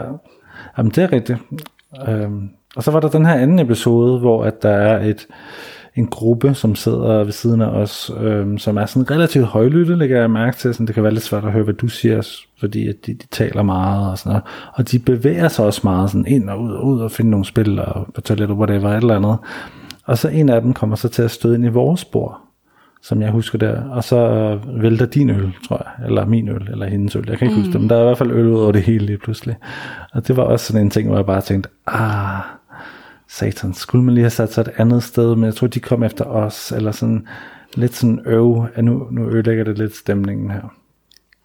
Jamen, 0.77 0.91
det 0.91 1.03
er 1.03 1.11
rigtigt. 1.11 1.39
Øhm, 2.07 2.49
og 2.75 2.83
så 2.83 2.91
var 2.91 2.99
der 2.99 3.09
den 3.09 3.25
her 3.25 3.33
anden 3.33 3.59
episode, 3.59 4.19
hvor 4.19 4.43
at 4.43 4.63
der 4.63 4.69
er 4.69 5.05
et 5.05 5.27
en 5.95 6.07
gruppe, 6.07 6.53
som 6.53 6.75
sidder 6.75 7.23
ved 7.23 7.31
siden 7.31 7.61
af 7.61 7.67
os, 7.67 8.11
øhm, 8.21 8.57
som 8.57 8.77
er 8.77 8.85
sådan 8.85 9.11
relativt 9.11 9.45
højlytte, 9.45 9.95
lægger 9.95 10.19
jeg 10.19 10.31
mærke 10.31 10.57
til. 10.57 10.73
Sådan, 10.73 10.87
det 10.87 10.95
kan 10.95 11.03
være 11.03 11.13
lidt 11.13 11.23
svært 11.23 11.45
at 11.45 11.51
høre, 11.51 11.63
hvad 11.63 11.73
du 11.73 11.87
siger, 11.87 12.27
fordi 12.59 12.87
at 12.87 12.95
de, 13.05 13.13
de 13.13 13.27
taler 13.31 13.63
meget 13.63 14.11
og 14.11 14.17
sådan 14.17 14.29
noget. 14.29 14.43
Og 14.73 14.91
de 14.91 14.99
bevæger 14.99 15.47
sig 15.47 15.65
også 15.65 15.81
meget 15.83 16.09
sådan 16.09 16.25
ind 16.27 16.49
og 16.49 16.61
ud 16.61 16.73
og 16.73 16.85
ud 16.85 17.01
og 17.01 17.11
finde 17.11 17.31
nogle 17.31 17.45
spil 17.45 17.79
og 17.79 18.07
på 18.13 18.21
toilettet, 18.21 18.57
whatever, 18.57 18.89
et 18.89 18.97
eller 18.97 19.15
andet. 19.15 19.37
Og 20.05 20.17
så 20.17 20.27
en 20.27 20.49
af 20.49 20.61
dem 20.61 20.73
kommer 20.73 20.95
så 20.95 21.09
til 21.09 21.21
at 21.21 21.31
støde 21.31 21.55
ind 21.55 21.65
i 21.65 21.69
vores 21.69 21.99
spor, 21.99 22.41
som 23.01 23.21
jeg 23.21 23.31
husker 23.31 23.57
der, 23.57 23.89
og 23.89 24.03
så 24.03 24.17
øh, 24.17 24.81
vælter 24.81 25.05
din 25.05 25.29
øl, 25.29 25.53
tror 25.67 25.81
jeg, 25.85 26.07
eller 26.07 26.25
min 26.25 26.49
øl, 26.49 26.67
eller 26.71 26.85
hendes 26.85 27.15
øl, 27.15 27.25
jeg 27.27 27.37
kan 27.37 27.47
ikke 27.47 27.55
mm. 27.55 27.61
huske 27.61 27.73
det, 27.73 27.81
men 27.81 27.89
der 27.89 27.95
er 27.95 28.01
i 28.01 28.05
hvert 28.05 28.17
fald 28.17 28.31
øl 28.31 28.47
ud 28.47 28.59
over 28.59 28.71
det 28.71 28.81
hele 28.81 29.05
lige 29.05 29.17
pludselig. 29.17 29.55
Og 30.13 30.27
det 30.27 30.37
var 30.37 30.43
også 30.43 30.65
sådan 30.65 30.81
en 30.81 30.89
ting, 30.89 31.07
hvor 31.07 31.17
jeg 31.17 31.25
bare 31.25 31.41
tænkte, 31.41 31.69
ah, 31.87 32.41
satan, 33.27 33.73
skulle 33.73 34.03
man 34.05 34.13
lige 34.13 34.23
have 34.23 34.29
sat 34.29 34.53
sig 34.53 34.61
et 34.61 34.71
andet 34.77 35.03
sted, 35.03 35.35
men 35.35 35.45
jeg 35.45 35.55
tror, 35.55 35.67
de 35.67 35.79
kom 35.79 36.03
efter 36.03 36.25
os, 36.25 36.71
eller 36.71 36.91
sådan 36.91 37.27
lidt 37.75 37.95
sådan 37.95 38.21
øv, 38.25 38.65
at 38.75 38.83
nu, 38.83 39.07
nu 39.11 39.29
ødelægger 39.29 39.63
det 39.63 39.77
lidt 39.77 39.95
stemningen 39.95 40.51
her. 40.51 40.73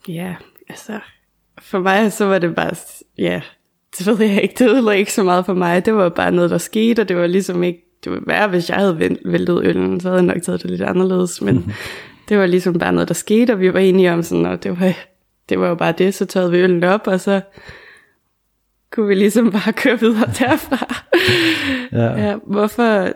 Ja, 0.09 0.35
altså, 0.69 1.01
for 1.59 1.79
mig 1.79 2.13
så 2.13 2.25
var 2.25 2.39
det 2.39 2.55
bare, 2.55 2.71
ja, 3.19 3.41
det 3.99 4.07
ved 4.07 4.27
jeg 4.27 4.43
ikke, 4.43 4.55
det 4.59 4.71
ødelagde 4.71 4.99
ikke 4.99 5.13
så 5.13 5.23
meget 5.23 5.47
for 5.47 5.55
mig, 5.55 5.87
det 5.87 5.95
var 5.95 6.09
bare 6.09 6.33
noget, 6.33 6.51
der 6.51 6.59
skete, 6.59 7.01
og 7.01 7.09
det 7.09 7.17
var 7.17 7.27
ligesom 7.27 7.63
ikke, 7.63 7.90
det 8.05 8.13
var 8.13 8.23
værre, 8.27 8.49
hvis 8.49 8.69
jeg 8.69 8.77
havde 8.77 9.17
væltet 9.25 9.61
øllen, 9.65 10.01
så 10.01 10.09
havde 10.09 10.23
jeg 10.23 10.35
nok 10.35 10.43
taget 10.43 10.63
det 10.63 10.71
lidt 10.71 10.83
anderledes, 10.83 11.43
men 11.43 11.55
mm-hmm. 11.55 11.73
det 12.29 12.39
var 12.39 12.47
ligesom 12.47 12.79
bare 12.79 12.93
noget, 12.93 13.09
der 13.09 13.15
skete, 13.15 13.53
og 13.53 13.61
vi 13.61 13.75
var 13.75 13.81
enige 13.81 14.13
om 14.13 14.23
sådan, 14.23 14.47
og 14.47 14.63
det 14.63 14.81
var, 14.81 14.93
det 15.49 15.61
var 15.61 15.69
jo 15.69 15.75
bare 15.75 15.93
det, 15.93 16.15
så 16.15 16.27
tørrede 16.27 16.51
vi 16.51 16.59
øllen 16.59 16.85
op, 16.85 17.07
og 17.07 17.21
så 17.21 17.41
kunne 18.93 19.09
vi 19.09 19.15
ligesom 19.15 19.51
bare 19.65 19.73
køre 19.73 20.01
videre 20.01 20.31
derfra. 20.39 20.95
ja. 22.01 22.27
ja. 22.27 22.37
Hvorfor 22.47 23.09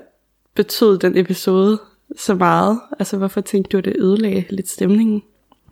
betød 0.54 0.98
den 0.98 1.16
episode 1.16 1.80
så 2.16 2.34
meget? 2.34 2.80
Altså 2.98 3.16
hvorfor 3.16 3.40
tænkte 3.40 3.68
du, 3.72 3.78
at 3.78 3.84
det 3.84 3.96
ødelagde 3.98 4.44
lidt 4.50 4.68
stemningen? 4.68 5.22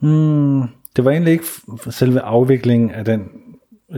Mm, 0.00 0.62
det 0.96 1.04
var 1.04 1.10
egentlig 1.10 1.32
ikke 1.32 1.44
selve 1.90 2.20
afviklingen 2.20 2.90
af 2.90 3.04
den, 3.04 3.28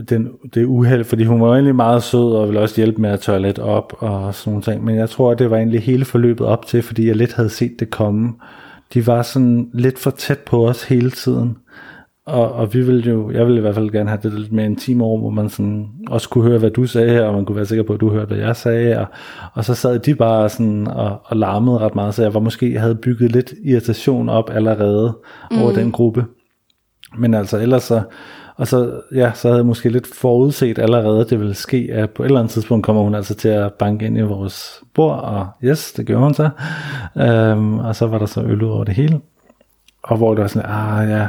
den, 0.09 0.29
det 0.53 0.65
uheld, 0.65 1.03
fordi 1.03 1.23
hun 1.23 1.41
var 1.41 1.53
egentlig 1.53 1.75
meget 1.75 2.03
sød 2.03 2.35
og 2.35 2.47
ville 2.47 2.59
også 2.59 2.75
hjælpe 2.75 3.01
med 3.01 3.09
at 3.09 3.19
tørre 3.19 3.41
lidt 3.41 3.59
op 3.59 3.93
og 3.99 4.35
sådan 4.35 4.51
nogle 4.51 4.63
ting. 4.63 4.83
Men 4.83 4.95
jeg 4.95 5.09
tror, 5.09 5.31
at 5.31 5.39
det 5.39 5.49
var 5.49 5.57
egentlig 5.57 5.81
hele 5.81 6.05
forløbet 6.05 6.47
op 6.47 6.65
til, 6.65 6.81
fordi 6.81 7.07
jeg 7.07 7.15
lidt 7.15 7.33
havde 7.33 7.49
set 7.49 7.79
det 7.79 7.89
komme. 7.89 8.33
De 8.93 9.07
var 9.07 9.21
sådan 9.21 9.69
lidt 9.73 9.99
for 9.99 10.11
tæt 10.11 10.39
på 10.39 10.67
os 10.67 10.83
hele 10.83 11.11
tiden. 11.11 11.57
Og, 12.25 12.51
og 12.51 12.73
vi 12.73 12.81
vil 12.81 13.09
jo, 13.09 13.31
jeg 13.31 13.47
vil 13.47 13.57
i 13.57 13.59
hvert 13.59 13.75
fald 13.75 13.89
gerne 13.89 14.09
have 14.09 14.19
det 14.23 14.33
lidt 14.33 14.51
mere 14.51 14.65
intime 14.65 15.03
over, 15.03 15.19
hvor 15.19 15.29
man 15.29 15.49
sådan 15.49 15.87
også 16.07 16.29
kunne 16.29 16.43
høre, 16.43 16.59
hvad 16.59 16.69
du 16.69 16.85
sagde, 16.85 17.25
og 17.25 17.33
man 17.33 17.45
kunne 17.45 17.55
være 17.55 17.65
sikker 17.65 17.83
på, 17.83 17.93
at 17.93 17.99
du 17.99 18.09
hørte, 18.09 18.27
hvad 18.27 18.37
jeg 18.37 18.55
sagde, 18.55 18.99
og, 18.99 19.05
og 19.53 19.65
så 19.65 19.73
sad 19.75 19.99
de 19.99 20.15
bare 20.15 20.49
sådan 20.49 20.87
og, 20.87 21.21
og 21.25 21.37
larmede 21.37 21.77
ret 21.77 21.95
meget, 21.95 22.13
så 22.13 22.21
jeg 22.21 22.33
var 22.33 22.39
måske 22.39 22.79
havde 22.79 22.95
bygget 22.95 23.31
lidt 23.31 23.53
irritation 23.65 24.29
op 24.29 24.49
allerede 24.53 25.17
mm. 25.51 25.61
over 25.61 25.71
den 25.71 25.91
gruppe. 25.91 26.25
Men 27.17 27.33
altså 27.33 27.57
ellers 27.57 27.83
så, 27.83 28.01
og 28.57 28.67
så, 28.67 29.01
ja, 29.11 29.31
så 29.33 29.47
havde 29.47 29.57
jeg 29.57 29.65
måske 29.65 29.89
lidt 29.89 30.07
forudset 30.15 30.79
allerede, 30.79 31.21
at 31.21 31.29
det 31.29 31.39
ville 31.39 31.53
ske, 31.53 31.89
at 31.91 32.09
på 32.09 32.23
et 32.23 32.27
eller 32.27 32.39
andet 32.39 32.51
tidspunkt 32.51 32.85
kommer 32.85 33.01
hun 33.01 33.15
altså 33.15 33.35
til 33.35 33.49
at 33.49 33.73
banke 33.73 34.05
ind 34.05 34.17
i 34.17 34.21
vores 34.21 34.81
bord, 34.93 35.19
og 35.19 35.47
yes, 35.63 35.93
det 35.93 36.05
gjorde 36.05 36.23
hun 36.23 36.33
så. 36.33 36.49
Øhm, 37.17 37.79
og 37.79 37.95
så 37.95 38.07
var 38.07 38.17
der 38.17 38.25
så 38.25 38.41
øl 38.41 38.63
ud 38.63 38.69
over 38.69 38.83
det 38.83 38.95
hele. 38.95 39.21
Og 40.03 40.17
hvor 40.17 40.33
det 40.33 40.41
var 40.41 40.47
sådan, 40.47 40.69
ah 40.69 41.09
ja, 41.09 41.27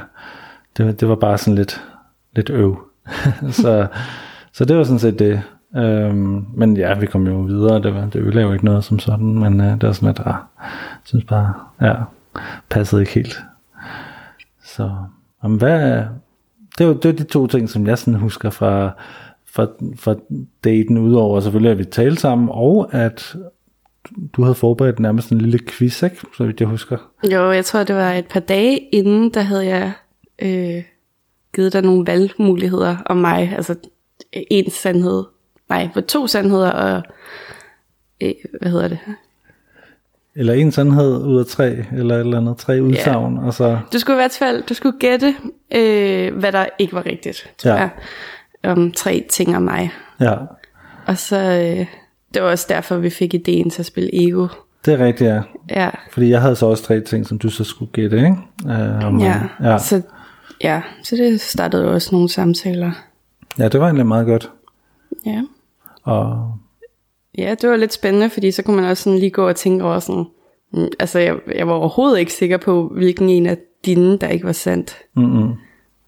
det, 0.77 1.01
det 1.01 1.09
var 1.09 1.15
bare 1.15 1.39
sådan 1.39 1.55
lidt, 1.55 1.85
lidt 2.37 2.51
øv. 2.51 2.79
så, 3.63 3.87
så 4.53 4.65
det 4.65 4.77
var 4.77 4.85
sådan 4.85 4.99
set 4.99 5.19
det. 5.19 5.43
Øhm, 5.77 6.47
men 6.55 6.77
ja, 6.77 6.99
vi 6.99 7.07
kom 7.07 7.27
jo 7.27 7.37
videre, 7.37 7.83
det, 7.83 7.95
var, 7.95 8.01
det 8.01 8.17
øl 8.17 8.39
jo 8.39 8.53
ikke 8.53 8.65
noget 8.65 8.85
som 8.85 8.99
sådan, 8.99 9.39
men 9.39 9.61
øh, 9.61 9.67
det 9.67 9.83
var 9.83 9.93
sådan 9.93 10.09
lidt, 10.09 10.21
ah, 10.21 10.35
jeg 10.61 10.71
synes 11.05 11.25
bare, 11.25 11.55
ja, 11.81 11.95
passede 12.71 13.03
ikke 13.03 13.15
helt. 13.15 13.43
Så, 14.65 14.91
om 15.43 15.55
hvad, 15.55 16.05
det 16.79 16.87
var, 16.87 16.95
det 16.95 17.05
var 17.05 17.13
de 17.13 17.25
to 17.25 17.47
ting, 17.47 17.71
som 17.71 17.87
jeg 17.87 17.99
sådan 17.99 18.15
husker 18.15 18.51
fra, 18.51 18.91
fra, 19.45 19.67
fra 19.97 20.17
daten, 20.65 20.99
udover 20.99 21.41
selvfølgelig, 21.41 21.73
at 21.73 21.79
vi 21.79 21.85
talte 21.85 22.21
sammen, 22.21 22.49
og 22.53 22.95
at 22.95 23.37
du 24.33 24.43
havde 24.43 24.55
forberedt 24.55 25.01
nærmest 25.01 25.33
en 25.33 25.41
lille 25.41 25.59
quiz, 25.69 26.03
ikke? 26.03 26.17
så 26.37 26.45
vidt 26.45 26.61
jeg 26.61 26.69
husker. 26.69 26.97
Jo, 27.33 27.53
jeg 27.53 27.65
tror, 27.65 27.85
det 27.85 27.97
var 27.97 28.13
et 28.13 28.27
par 28.27 28.41
dage 28.41 28.79
inden, 28.79 29.35
der 29.35 29.41
havde 29.41 29.67
jeg 29.67 29.93
øh, 30.39 30.83
givet 31.55 31.73
dig 31.73 31.83
nogle 31.83 32.07
valgmuligheder 32.07 32.97
om 33.07 33.17
mig. 33.17 33.53
Altså 33.57 33.75
en 34.33 34.71
sandhed, 34.71 35.25
nej, 35.69 35.89
for 35.95 36.01
to 36.01 36.27
sandheder 36.27 36.71
og, 36.71 37.03
øh, 38.21 38.33
hvad 38.61 38.71
hedder 38.71 38.89
det? 38.89 38.99
Eller 40.39 40.55
en 40.55 40.73
sandhed 40.73 41.25
ud 41.25 41.39
af 41.39 41.47
tre, 41.47 41.85
eller 41.93 42.15
et 42.15 42.21
eller 42.21 42.37
andet, 42.39 42.57
tre 42.57 42.83
udsagn. 42.83 43.37
Ja. 43.37 43.47
Og 43.47 43.55
så... 43.55 43.79
Du 43.93 43.99
skulle 43.99 44.17
i 44.17 44.21
hvert 44.21 44.37
fald, 44.39 44.63
du 44.69 44.75
skulle 44.75 44.99
gætte, 44.99 45.35
øh, 45.75 46.39
hvad 46.39 46.53
der 46.53 46.67
ikke 46.79 46.93
var 46.93 47.07
rigtigt, 47.07 47.51
tror 47.59 47.71
ja. 47.71 47.77
jeg, 47.77 47.91
om 48.65 48.93
tre 48.93 49.27
ting 49.31 49.57
om 49.57 49.63
mig. 49.63 49.91
Ja. 50.21 50.35
Og 51.07 51.19
så, 51.19 51.37
øh, 51.37 51.87
det 52.35 52.43
var 52.43 52.51
også 52.51 52.67
derfor, 52.69 52.97
vi 52.97 53.11
fik 53.11 53.35
ideen 53.35 53.71
til 53.71 53.83
at 53.83 53.87
spille 53.87 54.29
Ego. 54.29 54.47
Det 54.85 54.95
er 54.95 55.05
rigtigt, 55.05 55.31
ja. 55.31 55.43
Ja. 55.71 55.91
Fordi 56.13 56.31
jeg 56.31 56.41
havde 56.41 56.57
så 56.57 56.67
også 56.67 56.85
tre 56.85 57.01
ting, 57.01 57.27
som 57.27 57.39
du 57.39 57.51
så 57.51 57.65
skulle 57.65 57.93
gætte, 57.93 58.17
ikke? 58.17 58.37
Uh, 58.65 59.05
om, 59.05 59.21
ja. 59.21 59.41
ja. 59.63 59.79
Så, 59.79 60.03
ja, 60.63 60.83
så 61.03 61.17
det 61.17 61.41
startede 61.41 61.89
også 61.89 62.09
nogle 62.13 62.29
samtaler. 62.29 62.93
Ja, 63.59 63.69
det 63.69 63.81
var 63.81 63.87
egentlig 63.87 64.07
meget 64.07 64.27
godt. 64.27 64.51
Ja. 65.27 65.43
Og... 66.03 66.55
Ja, 67.39 67.55
det 67.61 67.71
var 67.71 67.77
lidt 67.77 67.93
spændende, 67.93 68.31
fordi 68.31 68.51
så 68.51 68.63
kunne 68.63 68.77
man 68.77 68.85
også 68.85 69.03
sådan 69.03 69.19
lige 69.19 69.31
gå 69.31 69.49
og 69.49 69.57
tænke 69.57 69.85
over 69.85 69.99
sådan, 69.99 70.25
mm, 70.73 70.89
altså 70.99 71.19
jeg, 71.19 71.37
jeg 71.55 71.69
var 71.69 71.75
overhovedet 71.75 72.19
ikke 72.19 72.33
sikker 72.33 72.57
på, 72.57 72.89
hvilken 72.89 73.29
en 73.29 73.47
af 73.47 73.59
dine, 73.85 74.19
der 74.19 74.29
ikke 74.29 74.47
var 74.47 74.53
sandt. 74.53 74.99
Mm-hmm. 75.15 75.53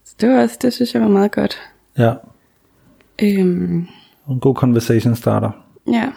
Så 0.05 0.15
det 0.21 0.29
var 0.29 0.43
også, 0.43 0.59
det 0.63 0.73
synes 0.73 0.95
jeg 0.95 1.03
var 1.03 1.09
meget 1.09 1.31
godt. 1.31 1.61
Ja. 1.99 2.13
Øhm, 3.23 3.87
en 4.29 4.41
god 4.41 4.55
conversation 4.55 5.17
starter. 5.17 5.51
Ja, 5.87 6.13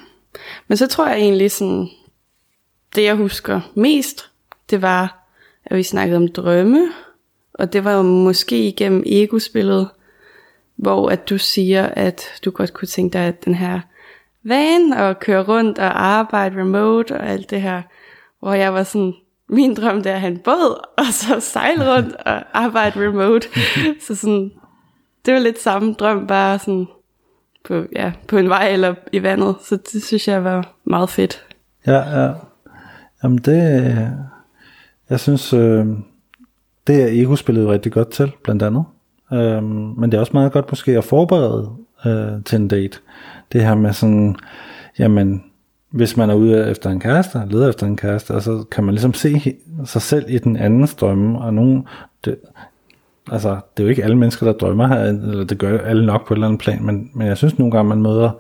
men 0.67 0.77
så 0.77 0.87
tror 0.87 1.07
jeg 1.07 1.17
egentlig 1.17 1.51
sådan, 1.51 1.89
det 2.95 3.03
jeg 3.03 3.15
husker 3.15 3.61
mest, 3.75 4.31
det 4.69 4.81
var, 4.81 5.27
at 5.65 5.77
vi 5.77 5.83
snakkede 5.83 6.17
om 6.17 6.27
drømme, 6.27 6.87
og 7.53 7.73
det 7.73 7.83
var 7.83 7.93
jo 7.93 8.01
måske 8.01 8.67
igennem 8.67 9.03
ego-spillet, 9.05 9.89
hvor 10.75 11.09
at 11.09 11.29
du 11.29 11.37
siger, 11.37 11.85
at 11.85 12.23
du 12.45 12.51
godt 12.51 12.73
kunne 12.73 12.87
tænke 12.87 13.13
dig, 13.13 13.21
at 13.21 13.45
den 13.45 13.55
her 13.55 13.79
van 14.43 14.93
og 14.93 15.19
køre 15.19 15.43
rundt 15.43 15.79
og 15.79 16.05
arbejde 16.05 16.61
remote 16.61 17.11
og 17.11 17.27
alt 17.27 17.49
det 17.49 17.61
her, 17.61 17.81
hvor 18.39 18.53
jeg 18.53 18.73
var 18.73 18.83
sådan, 18.83 19.13
min 19.49 19.75
drøm 19.75 20.03
det 20.03 20.09
er 20.09 20.15
at 20.15 20.21
have 20.21 20.33
en 20.33 20.39
båd, 20.39 20.87
og 20.97 21.05
så 21.05 21.39
sejle 21.39 21.95
rundt 21.95 22.15
og 22.15 22.43
arbejde 22.53 23.07
remote. 23.07 23.47
så 24.07 24.15
sådan, 24.15 24.51
det 25.25 25.33
var 25.33 25.39
lidt 25.39 25.61
samme 25.61 25.93
drøm, 25.93 26.27
bare 26.27 26.59
sådan 26.59 26.87
på, 27.65 27.83
ja, 27.95 28.11
på 28.27 28.37
en 28.37 28.49
vej 28.49 28.69
eller 28.69 28.95
i 29.11 29.23
vandet. 29.23 29.55
Så 29.63 29.77
det 29.93 30.03
synes 30.03 30.27
jeg 30.27 30.43
var 30.43 30.73
meget 30.83 31.09
fedt. 31.09 31.45
Ja, 31.87 32.21
ja. 32.21 32.33
Jamen 33.23 33.37
det, 33.37 34.11
jeg 35.09 35.19
synes, 35.19 35.53
øh, 35.53 35.85
det 36.87 37.03
er 37.03 37.21
ego-spillet 37.21 37.67
rigtig 37.67 37.91
godt 37.91 38.09
til, 38.09 38.31
blandt 38.43 38.63
andet. 38.63 38.83
Øh, 39.33 39.63
men 39.63 40.11
det 40.11 40.13
er 40.13 40.19
også 40.19 40.33
meget 40.33 40.51
godt 40.51 40.71
måske 40.71 40.97
at 40.97 41.03
forberede 41.03 41.71
øh, 42.05 42.43
til 42.43 42.55
en 42.55 42.67
date. 42.67 42.99
Det 43.51 43.63
her 43.63 43.75
med 43.75 43.93
sådan, 43.93 44.35
jamen, 44.99 45.43
hvis 45.91 46.17
man 46.17 46.29
er 46.29 46.33
ude 46.33 46.71
efter 46.71 46.89
en 46.89 46.99
kæreste, 46.99 47.41
leder 47.49 47.69
efter 47.69 47.87
en 47.87 47.97
kæreste, 47.97 48.41
så 48.41 48.63
kan 48.71 48.83
man 48.83 48.93
ligesom 48.93 49.13
se 49.13 49.55
sig 49.85 50.01
selv 50.01 50.25
i 50.29 50.37
den 50.37 50.57
anden 50.57 50.87
drømme, 51.01 51.39
og 51.39 51.53
nogen, 51.53 51.87
det, 52.25 52.35
altså, 53.31 53.49
det 53.49 53.83
er 53.83 53.83
jo 53.83 53.89
ikke 53.89 54.03
alle 54.03 54.17
mennesker, 54.17 54.45
der 54.45 54.53
drømmer 54.53 54.87
her, 54.87 54.99
eller 54.99 55.43
det 55.43 55.57
gør 55.57 55.77
alle 55.77 56.05
nok 56.05 56.27
på 56.27 56.33
et 56.33 56.37
eller 56.37 56.47
andet 56.47 56.61
plan, 56.61 56.83
men, 56.83 57.09
men 57.13 57.27
jeg 57.27 57.37
synes 57.37 57.59
nogle 57.59 57.71
gange, 57.71 57.89
man 57.89 58.01
møder 58.01 58.31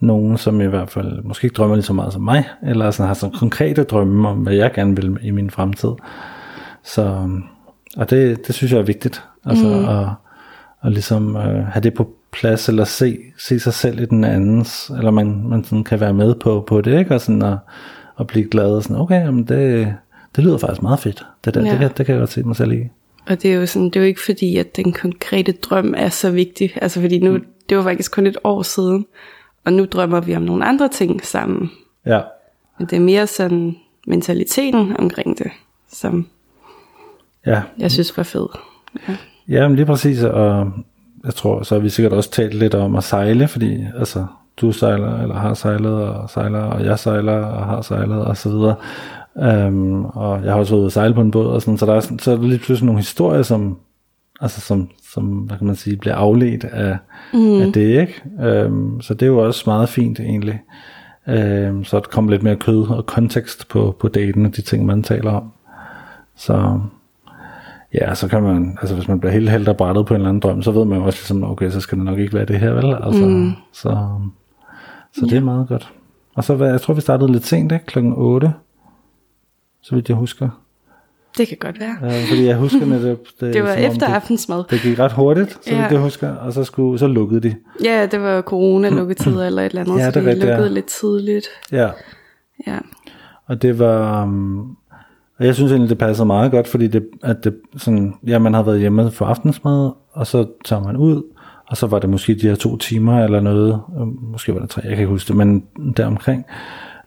nogen, 0.00 0.38
som 0.38 0.60
i 0.60 0.66
hvert 0.66 0.90
fald 0.90 1.22
måske 1.22 1.44
ikke 1.44 1.54
drømmer 1.54 1.76
lige 1.76 1.84
så 1.84 1.92
meget 1.92 2.12
som 2.12 2.22
mig, 2.22 2.48
eller 2.62 2.90
sådan 2.90 3.06
har 3.06 3.14
sådan 3.14 3.36
konkrete 3.38 3.84
drømme 3.84 4.28
om, 4.28 4.38
hvad 4.38 4.54
jeg 4.54 4.72
gerne 4.72 4.96
vil 4.96 5.18
i 5.22 5.30
min 5.30 5.50
fremtid. 5.50 5.90
Så, 6.82 7.28
og 7.96 8.10
det, 8.10 8.46
det 8.46 8.54
synes 8.54 8.72
jeg 8.72 8.78
er 8.78 8.84
vigtigt, 8.84 9.24
altså 9.44 9.66
mm. 9.66 9.88
at, 9.88 10.06
at 10.82 10.92
ligesom 10.92 11.36
øh, 11.36 11.66
have 11.66 11.82
det 11.82 11.94
på 11.94 12.14
plads, 12.32 12.68
eller 12.68 12.84
se, 12.84 13.18
se 13.38 13.60
sig 13.60 13.74
selv 13.74 14.00
i 14.00 14.04
den 14.04 14.24
andens, 14.24 14.90
eller 14.96 15.10
man, 15.10 15.48
man 15.48 15.64
sådan 15.64 15.84
kan 15.84 16.00
være 16.00 16.14
med 16.14 16.34
på, 16.34 16.64
på 16.66 16.80
det, 16.80 16.98
ikke? 16.98 17.14
og 17.14 17.20
sådan 17.20 17.42
at, 17.42 17.58
at 18.20 18.26
blive 18.26 18.48
glad, 18.48 18.70
og 18.70 18.82
sådan, 18.82 18.96
okay, 18.96 19.24
jamen 19.24 19.44
det, 19.44 19.94
det 20.36 20.44
lyder 20.44 20.58
faktisk 20.58 20.82
meget 20.82 21.00
fedt, 21.00 21.26
det 21.44 21.54
der, 21.54 21.64
ja. 21.64 21.70
det, 21.70 21.78
kan, 21.78 21.90
det 21.96 22.06
kan 22.06 22.14
jeg 22.14 22.20
godt 22.20 22.30
se 22.30 22.42
mig 22.42 22.56
selv 22.56 22.72
i. 22.72 22.88
Og 23.28 23.42
det 23.42 23.52
er 23.52 23.54
jo 23.54 23.66
sådan, 23.66 23.86
det 23.86 23.96
er 23.96 24.00
jo 24.00 24.06
ikke 24.06 24.20
fordi, 24.24 24.56
at 24.56 24.76
den 24.76 24.92
konkrete 24.92 25.52
drøm 25.52 25.94
er 25.96 26.08
så 26.08 26.30
vigtig. 26.30 26.72
Altså 26.82 27.00
fordi 27.00 27.18
nu, 27.18 27.32
mm. 27.32 27.44
det 27.68 27.76
var 27.76 27.82
faktisk 27.82 28.12
kun 28.12 28.26
et 28.26 28.36
år 28.44 28.62
siden, 28.62 29.06
og 29.64 29.72
nu 29.72 29.84
drømmer 29.84 30.20
vi 30.20 30.36
om 30.36 30.42
nogle 30.42 30.64
andre 30.64 30.88
ting 30.88 31.24
sammen. 31.24 31.70
Ja. 32.06 32.20
Men 32.78 32.86
det 32.86 32.96
er 32.96 33.00
mere 33.00 33.26
sådan 33.26 33.76
mentaliteten 34.06 34.96
omkring 34.98 35.38
det, 35.38 35.50
som 35.92 36.26
ja. 37.46 37.62
jeg 37.78 37.90
synes 37.90 38.16
var 38.16 38.22
fed. 38.22 38.46
Ja. 39.08 39.16
ja, 39.48 39.68
men 39.68 39.76
lige 39.76 39.86
præcis, 39.86 40.22
og 40.22 40.72
jeg 41.24 41.34
tror, 41.34 41.62
så 41.62 41.74
har 41.74 41.82
vi 41.82 41.88
sikkert 41.88 42.12
også 42.12 42.30
talt 42.30 42.54
lidt 42.54 42.74
om 42.74 42.96
at 42.96 43.04
sejle, 43.04 43.48
fordi 43.48 43.84
altså, 43.98 44.26
du 44.56 44.72
sejler, 44.72 45.22
eller 45.22 45.34
har 45.34 45.54
sejlet, 45.54 45.92
og 45.92 46.30
sejler, 46.30 46.60
og 46.60 46.84
jeg 46.84 46.98
sejler, 46.98 47.32
og 47.32 47.66
har 47.66 47.82
sejlet, 47.82 48.24
og 48.24 48.36
så 48.36 48.48
videre. 48.48 48.74
Um, 49.34 50.04
og 50.04 50.44
jeg 50.44 50.52
har 50.52 50.58
også 50.58 50.72
været 50.72 50.80
ude 50.80 50.86
at 50.86 50.92
sejle 50.92 51.14
på 51.14 51.20
en 51.20 51.30
båd, 51.30 51.46
og 51.46 51.62
sådan, 51.62 51.78
så 51.78 51.86
der 51.86 51.94
er, 51.94 52.00
så 52.00 52.32
er 52.32 52.36
der 52.36 52.42
lige 52.42 52.58
pludselig 52.58 52.86
nogle 52.86 53.00
historier, 53.00 53.42
som, 53.42 53.78
altså 54.40 54.60
som, 54.60 54.90
som 55.12 55.24
hvad 55.24 55.58
kan 55.58 55.66
man 55.66 55.76
sige, 55.76 55.96
bliver 55.96 56.14
afledt 56.14 56.64
af, 56.64 56.98
mm. 57.32 57.60
af 57.60 57.72
det, 57.72 58.00
ikke? 58.00 58.66
Um, 58.66 59.00
så 59.00 59.14
det 59.14 59.22
er 59.22 59.30
jo 59.30 59.38
også 59.38 59.62
meget 59.66 59.88
fint 59.88 60.20
egentlig. 60.20 60.60
Um, 61.26 61.84
så 61.84 61.96
der 61.96 62.08
kommer 62.10 62.30
lidt 62.30 62.42
mere 62.42 62.56
kød 62.56 62.88
og 62.88 63.06
kontekst 63.06 63.68
på, 63.68 63.96
på 64.00 64.08
daten 64.08 64.46
og 64.46 64.56
de 64.56 64.62
ting, 64.62 64.86
man 64.86 65.02
taler 65.02 65.30
om. 65.30 65.52
Så 66.36 66.80
ja, 67.94 68.14
så 68.14 68.28
kan 68.28 68.42
man, 68.42 68.78
altså 68.80 68.94
hvis 68.94 69.08
man 69.08 69.20
bliver 69.20 69.32
helt 69.32 69.50
helt 69.50 69.76
brættet 69.76 70.06
på 70.06 70.14
en 70.14 70.20
eller 70.20 70.28
anden 70.28 70.40
drøm, 70.40 70.62
så 70.62 70.70
ved 70.70 70.84
man 70.84 70.98
jo 70.98 71.04
også 71.04 71.18
ligesom, 71.18 71.44
okay, 71.44 71.70
så 71.70 71.80
skal 71.80 71.98
det 71.98 72.04
nok 72.04 72.18
ikke 72.18 72.34
være 72.34 72.44
det 72.44 72.58
her, 72.58 72.72
vel? 72.72 72.96
Altså, 73.02 73.26
mm. 73.26 73.52
Så, 73.72 74.08
så 75.12 75.26
det 75.26 75.32
er 75.32 75.40
meget 75.40 75.68
godt. 75.68 75.92
Og 76.34 76.44
så, 76.44 76.64
jeg 76.64 76.80
tror 76.80 76.94
vi 76.94 77.00
startede 77.00 77.32
lidt 77.32 77.46
sent, 77.46 77.72
ikke? 77.72 77.86
Klokken 77.86 78.12
8 78.16 78.52
så 79.82 79.94
vidt 79.94 80.08
jeg 80.08 80.16
husker. 80.16 80.48
Det 81.38 81.48
kan 81.48 81.56
godt 81.60 81.80
være. 81.80 81.96
Ja, 82.02 82.24
fordi 82.30 82.46
jeg 82.46 82.56
husker, 82.56 82.94
at 82.94 83.02
det, 83.02 83.18
det, 83.40 83.54
det 83.54 83.62
var 83.62 83.72
efter 83.72 84.06
det, 84.06 84.14
aftensmad. 84.14 84.64
Det 84.70 84.80
gik 84.80 84.98
ret 84.98 85.12
hurtigt, 85.12 85.58
så 85.64 85.74
ja. 85.74 85.80
vidt 85.80 85.92
jeg 85.92 86.00
husker, 86.00 86.28
og 86.36 86.52
så, 86.52 86.64
skulle, 86.64 86.98
så 86.98 87.06
lukkede 87.06 87.40
de. 87.40 87.54
Ja, 87.84 88.06
det 88.06 88.20
var 88.20 88.42
corona-lukketider 88.42 89.46
eller 89.46 89.62
et 89.62 89.66
eller 89.66 89.80
andet, 89.80 89.98
ja, 89.98 90.06
det 90.06 90.14
så 90.14 90.20
de 90.20 90.24
lukkede 90.24 90.62
ja. 90.62 90.68
lidt 90.68 90.86
tidligt. 90.86 91.46
Ja. 91.72 91.90
Ja. 92.66 92.78
Og 93.46 93.62
det 93.62 93.78
var... 93.78 94.22
Um, 94.22 94.76
og 95.40 95.46
jeg 95.46 95.54
synes 95.54 95.72
egentlig, 95.72 95.90
det 95.90 95.98
passer 95.98 96.24
meget 96.24 96.50
godt, 96.50 96.68
fordi 96.68 96.86
det, 96.86 97.06
at 97.22 97.44
det 97.44 97.54
sådan, 97.76 98.14
ja, 98.26 98.38
man 98.38 98.54
har 98.54 98.62
været 98.62 98.80
hjemme 98.80 99.10
for 99.10 99.26
aftensmad, 99.26 99.90
og 100.12 100.26
så 100.26 100.46
tager 100.64 100.82
man 100.82 100.96
ud, 100.96 101.22
og 101.66 101.76
så 101.76 101.86
var 101.86 101.98
det 101.98 102.10
måske 102.10 102.34
de 102.34 102.48
her 102.48 102.54
to 102.54 102.76
timer 102.76 103.24
eller 103.24 103.40
noget, 103.40 103.80
øhm, 104.00 104.18
måske 104.22 104.54
var 104.54 104.60
det 104.60 104.70
tre, 104.70 104.82
jeg 104.82 104.90
kan 104.90 104.98
ikke 104.98 105.10
huske 105.10 105.28
det, 105.28 105.36
men 105.36 105.64
deromkring. 105.96 106.44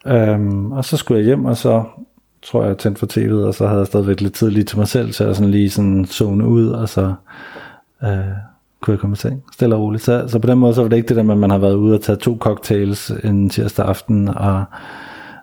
Um, 0.05 0.71
og 0.71 0.85
så 0.85 0.97
skulle 0.97 1.19
jeg 1.19 1.25
hjem, 1.25 1.45
og 1.45 1.57
så 1.57 1.83
tror 2.43 2.65
jeg, 2.65 2.77
tændt 2.77 2.99
for 2.99 3.05
tv'et, 3.05 3.45
og 3.47 3.53
så 3.53 3.67
havde 3.67 3.79
jeg 3.79 3.87
stadigvæk 3.87 4.21
lidt 4.21 4.33
tid 4.33 4.49
lige 4.49 4.63
til 4.63 4.77
mig 4.77 4.87
selv, 4.87 5.11
til 5.11 5.23
at 5.23 5.35
sådan 5.35 5.51
lige 5.51 5.69
sådan 5.69 6.05
zone 6.05 6.47
ud, 6.47 6.67
og 6.67 6.89
så 6.89 7.13
øh, 8.03 8.09
kunne 8.81 8.91
jeg 8.91 8.99
komme 8.99 9.13
i 9.13 9.17
seng, 9.17 9.43
stille 9.53 9.75
og 9.75 9.81
roligt. 9.81 10.03
Så, 10.03 10.27
så 10.27 10.39
på 10.39 10.47
den 10.47 10.57
måde, 10.57 10.73
så 10.73 10.81
var 10.81 10.89
det 10.89 10.97
ikke 10.97 11.07
det 11.07 11.17
der 11.17 11.23
med, 11.23 11.33
at 11.33 11.39
man 11.39 11.49
har 11.49 11.57
været 11.57 11.75
ude 11.75 11.95
og 11.95 12.01
tage 12.01 12.15
to 12.15 12.37
cocktails 12.39 13.11
en 13.23 13.49
tirsdag 13.49 13.85
aften, 13.85 14.27
og, 14.27 14.63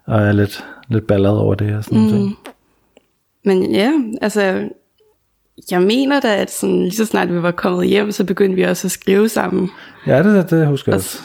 og 0.06 0.20
er 0.20 0.32
lidt, 0.32 0.64
lidt 0.88 1.06
balleret 1.06 1.38
over 1.38 1.54
det 1.54 1.76
og 1.76 1.84
sådan 1.84 2.02
mm. 2.02 2.08
ting. 2.08 2.36
Men 3.44 3.74
ja, 3.74 3.92
altså, 4.22 4.68
jeg 5.70 5.82
mener 5.82 6.20
da, 6.20 6.36
at 6.36 6.50
sådan, 6.50 6.82
lige 6.82 6.96
så 6.96 7.06
snart 7.06 7.34
vi 7.34 7.42
var 7.42 7.50
kommet 7.50 7.88
hjem, 7.88 8.12
så 8.12 8.24
begyndte 8.24 8.56
vi 8.56 8.62
også 8.62 8.86
at 8.86 8.90
skrive 8.90 9.28
sammen. 9.28 9.70
Ja, 10.06 10.22
det, 10.22 10.50
det 10.50 10.66
husker 10.66 10.92
jeg 10.92 10.96
også. 10.96 11.18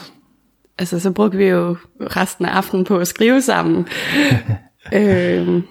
Altså, 0.78 1.00
så 1.00 1.10
brugte 1.10 1.38
vi 1.38 1.44
jo 1.44 1.76
resten 2.00 2.44
af 2.44 2.50
aftenen 2.50 2.84
på 2.84 2.98
at 2.98 3.08
skrive 3.08 3.42
sammen. 3.42 3.88
øhm, 4.94 5.62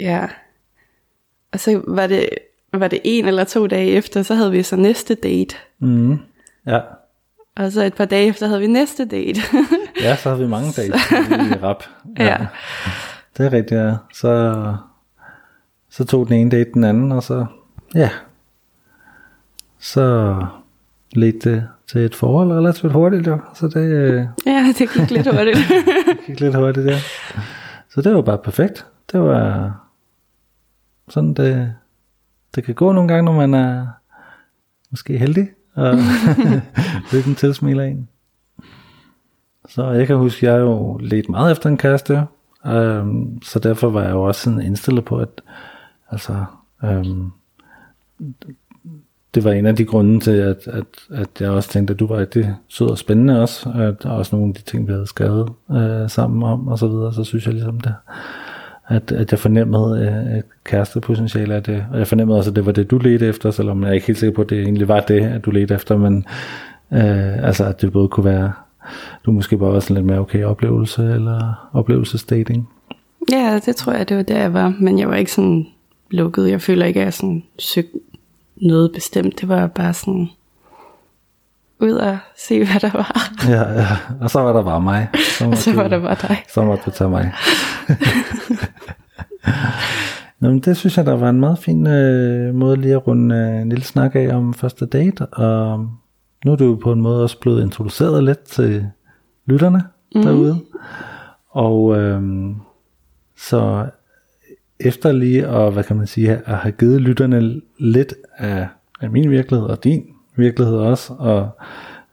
ja. 0.00 0.26
Og 1.52 1.60
så 1.60 1.82
var 1.86 2.06
det, 2.06 2.28
var 2.72 2.88
det 2.88 3.00
en 3.04 3.24
eller 3.24 3.44
to 3.44 3.66
dage 3.66 3.90
efter, 3.90 4.22
så 4.22 4.34
havde 4.34 4.50
vi 4.50 4.62
så 4.62 4.76
næste 4.76 5.14
date. 5.14 5.56
Mm, 5.78 6.18
ja. 6.66 6.80
Og 7.56 7.72
så 7.72 7.82
et 7.82 7.94
par 7.94 8.04
dage 8.04 8.26
efter 8.26 8.46
havde 8.46 8.60
vi 8.60 8.66
næste 8.66 9.04
date. 9.04 9.40
ja, 10.00 10.16
så 10.16 10.28
havde 10.28 10.42
vi 10.42 10.48
mange 10.48 10.72
dates 10.72 11.10
i 11.50 11.54
rap. 11.62 11.84
Ja. 12.18 12.24
ja. 12.24 12.36
Det 13.38 13.46
er 13.46 13.52
rigtigt, 13.52 13.80
ja. 13.80 13.94
Så, 14.14 14.62
så 15.96 16.04
tog 16.04 16.28
den 16.28 16.34
ene 16.36 16.50
date 16.50 16.70
den 16.74 16.84
anden, 16.84 17.12
og 17.12 17.22
så, 17.22 17.46
ja. 17.94 18.10
så 19.78 20.36
ledte 21.12 21.50
det 21.50 21.68
til 21.88 22.00
et 22.00 22.14
forhold 22.14 22.52
relativt 22.52 22.92
hurtigt, 22.92 23.26
jo. 23.26 23.38
Så 23.54 23.68
det, 23.68 23.76
øh, 23.76 24.26
Ja, 24.46 24.74
det 24.78 24.90
gik 24.90 25.10
lidt 25.10 25.26
hurtigt. 25.36 25.58
det 26.06 26.18
gik 26.26 26.40
lidt 26.40 26.54
hurtigt 26.54 26.86
der. 26.86 26.96
Så 27.88 28.02
det 28.02 28.14
var 28.14 28.22
bare 28.22 28.38
perfekt. 28.38 28.86
Det 29.12 29.20
var 29.20 29.72
sådan, 31.08 31.34
det, 31.34 31.74
det 32.54 32.64
kan 32.64 32.74
gå 32.74 32.92
nogle 32.92 33.08
gange, 33.08 33.24
når 33.24 33.32
man 33.32 33.54
er 33.54 33.86
måske 34.90 35.18
heldig, 35.18 35.48
og 35.74 35.94
lykken 37.12 37.34
tilsmiler 37.34 37.84
en. 37.84 38.08
Så 39.68 39.90
jeg 39.90 40.06
kan 40.06 40.16
huske, 40.16 40.46
jeg 40.46 40.60
jo 40.60 40.96
let 40.96 41.28
meget 41.28 41.52
efter 41.52 41.70
en 41.70 41.76
kæreste, 41.78 42.22
øhm, 42.66 43.42
så 43.42 43.58
derfor 43.58 43.90
var 43.90 44.02
jeg 44.02 44.10
jo 44.10 44.22
også 44.22 44.40
sådan 44.40 44.60
indstillet 44.60 45.04
på, 45.04 45.18
at 45.18 45.28
altså, 46.10 46.44
øhm, 46.84 47.30
det 49.34 49.44
var 49.44 49.52
en 49.52 49.66
af 49.66 49.76
de 49.76 49.84
grunde 49.84 50.20
til, 50.20 50.30
at, 50.30 50.66
at, 50.66 50.84
at 51.10 51.28
jeg 51.40 51.50
også 51.50 51.70
tænkte, 51.70 51.94
at 51.94 52.00
du 52.00 52.06
var 52.06 52.18
rigtig 52.18 52.54
sød 52.68 52.90
og 52.90 52.98
spændende 52.98 53.42
også, 53.42 53.70
at 53.70 54.02
der 54.02 54.10
også 54.10 54.36
nogle 54.36 54.50
af 54.50 54.54
de 54.54 54.70
ting, 54.70 54.86
vi 54.86 54.92
havde 54.92 55.06
skrevet 55.06 55.52
øh, 55.70 56.10
sammen 56.10 56.42
om, 56.42 56.68
og 56.68 56.78
så 56.78 56.88
videre, 56.88 57.14
så 57.14 57.24
synes 57.24 57.46
jeg 57.46 57.54
ligesom 57.54 57.80
det, 57.80 57.94
at, 58.88 59.12
at 59.12 59.30
jeg 59.30 59.38
fornemmede 59.38 60.00
øh, 60.00 60.38
et 60.38 60.44
kærestepotentiale 60.64 61.54
af 61.54 61.62
det, 61.62 61.84
og 61.92 61.98
jeg 61.98 62.06
fornemmede 62.06 62.38
også, 62.38 62.50
at 62.50 62.56
det 62.56 62.66
var 62.66 62.72
det, 62.72 62.90
du 62.90 62.98
ledte 62.98 63.26
efter, 63.26 63.50
selvom 63.50 63.82
jeg 63.82 63.88
er 63.88 63.92
ikke 63.92 64.06
helt 64.06 64.18
sikker 64.18 64.34
på, 64.34 64.42
at 64.42 64.50
det 64.50 64.60
egentlig 64.60 64.88
var 64.88 65.00
det, 65.00 65.20
at 65.20 65.44
du 65.44 65.50
ledte 65.50 65.74
efter, 65.74 65.96
men 65.96 66.26
øh, 66.92 67.46
altså, 67.46 67.64
at 67.64 67.80
det 67.80 67.92
både 67.92 68.08
kunne 68.08 68.24
være, 68.24 68.52
du 69.26 69.32
måske 69.32 69.58
bare 69.58 69.72
var 69.72 69.80
sådan 69.80 69.96
lidt 69.96 70.06
mere 70.06 70.18
okay 70.18 70.44
oplevelse, 70.44 71.02
eller 71.02 71.68
oplevelsesdating. 71.72 72.68
ja, 73.32 73.60
det 73.66 73.76
tror 73.76 73.92
jeg, 73.92 74.08
det 74.08 74.16
var 74.16 74.22
der, 74.22 74.38
jeg 74.38 74.52
var. 74.52 74.74
Men 74.80 74.98
jeg 74.98 75.08
var 75.08 75.16
ikke 75.16 75.32
sådan 75.32 75.66
lukket. 76.10 76.50
Jeg 76.50 76.62
føler 76.62 76.86
ikke, 76.86 77.00
at 77.00 77.04
jeg 77.04 77.14
sådan 77.14 77.42
søgte 77.58 77.98
noget 78.56 78.90
bestemt. 78.94 79.40
Det 79.40 79.48
var 79.48 79.66
bare 79.66 79.94
sådan 79.94 80.28
ud 81.80 81.92
og 81.92 82.18
se, 82.38 82.58
hvad 82.64 82.80
der 82.80 82.90
var. 82.92 83.30
Ja, 83.48 83.72
ja, 83.80 83.86
og 84.20 84.30
så 84.30 84.40
var 84.40 84.52
der 84.52 84.62
bare 84.64 84.80
mig. 84.80 85.08
Så 85.38 85.46
Og 85.50 85.56
så 85.56 85.70
du- 85.70 85.76
var 85.76 85.88
der 85.88 86.00
bare 86.00 86.16
dig. 86.28 86.42
Så 86.54 86.64
måtte 86.64 86.82
du 86.86 86.90
tage 86.90 87.10
mig. 87.10 87.32
Nå, 90.40 90.48
men 90.48 90.60
det 90.60 90.76
synes 90.76 90.96
jeg, 90.96 91.06
der 91.06 91.16
var 91.16 91.30
en 91.30 91.40
meget 91.40 91.58
fin 91.58 91.86
øh, 91.86 92.54
måde 92.54 92.76
lige 92.76 92.94
at 92.94 93.06
runde 93.06 93.34
øh, 93.36 93.62
en 93.62 93.68
lille 93.68 93.84
snak 93.84 94.14
af 94.16 94.36
om 94.36 94.54
første 94.54 94.86
date. 94.86 95.26
Og 95.26 95.78
nu 96.44 96.52
er 96.52 96.56
du 96.56 96.64
jo 96.64 96.74
på 96.74 96.92
en 96.92 97.00
måde 97.00 97.22
også 97.22 97.40
blevet 97.40 97.62
introduceret 97.62 98.24
lidt 98.24 98.42
til 98.42 98.86
lytterne 99.46 99.82
mm. 100.14 100.22
derude. 100.22 100.60
Og 101.50 101.96
øhm, 101.98 102.54
så 103.36 103.86
efter 104.80 105.12
lige 105.12 105.46
at, 105.46 105.72
hvad 105.72 105.84
kan 105.84 105.96
man 105.96 106.06
sige, 106.06 106.42
at 106.46 106.56
have 106.56 106.72
givet 106.72 107.00
lytterne 107.00 107.60
lidt 107.78 108.14
af, 108.36 108.68
af 109.00 109.10
min 109.10 109.30
virkelighed 109.30 109.66
og 109.66 109.84
din 109.84 110.04
virkelighed 110.36 110.76
også, 110.76 111.14
og 111.18 111.50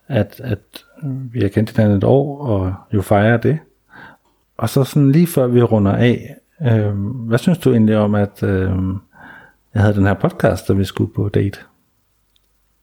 at, 0.08 0.41
at 0.43 0.86
vi 1.03 1.41
har 1.41 1.50
kendt 1.50 1.70
hinanden 1.70 1.98
et 1.98 2.03
år, 2.03 2.46
og 2.46 2.74
jo 2.93 3.01
fejrer 3.01 3.38
det. 3.38 3.60
Og 4.58 4.70
så 4.70 4.84
sådan 4.84 5.12
lige 5.12 5.27
før 5.27 5.48
vi 5.48 5.62
runder 5.62 5.91
af, 5.91 6.36
øh, 6.62 6.96
hvad 7.27 7.38
synes 7.38 7.58
du 7.58 7.72
egentlig 7.72 7.98
om, 7.98 8.15
at 8.15 8.43
øh, 8.43 8.72
jeg 9.74 9.82
havde 9.82 9.96
den 9.96 10.05
her 10.05 10.13
podcast, 10.13 10.67
da 10.67 10.74
vi 10.74 10.84
skulle 10.84 11.13
på 11.13 11.29
date? 11.29 11.60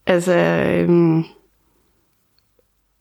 Altså, 0.05 0.35
øhm, 0.35 1.23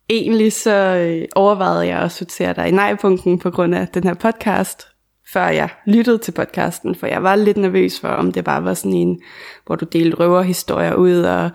egentlig 0.09 0.53
så 0.53 0.97
øh, 0.97 1.29
overvejede 1.37 1.87
jeg 1.87 1.99
at 1.99 2.13
sortere 2.13 2.53
dig 2.55 2.69
i 2.69 2.71
nej-punkten 2.71 3.39
på 3.39 3.51
grund 3.51 3.75
af 3.75 3.89
den 3.89 4.05
her 4.05 4.15
podcast, 4.15 4.90
før 5.33 5.47
jeg 5.47 5.69
lyttede 5.87 6.19
til 6.19 6.33
podcasten, 6.33 6.95
for 6.95 7.07
jeg 7.07 7.23
var 7.23 7.37
lidt 7.37 7.57
nervøs 7.57 8.01
for, 8.01 8.09
om 8.09 8.33
det 8.33 8.45
bare 8.45 8.65
var 8.65 8.75
sådan 8.75 8.93
en, 8.93 9.21
hvor 9.67 9.77
du 9.77 9.85
delte 9.85 10.17
røverhistorier 10.17 10.95
ud 10.95 11.23
og 11.23 11.51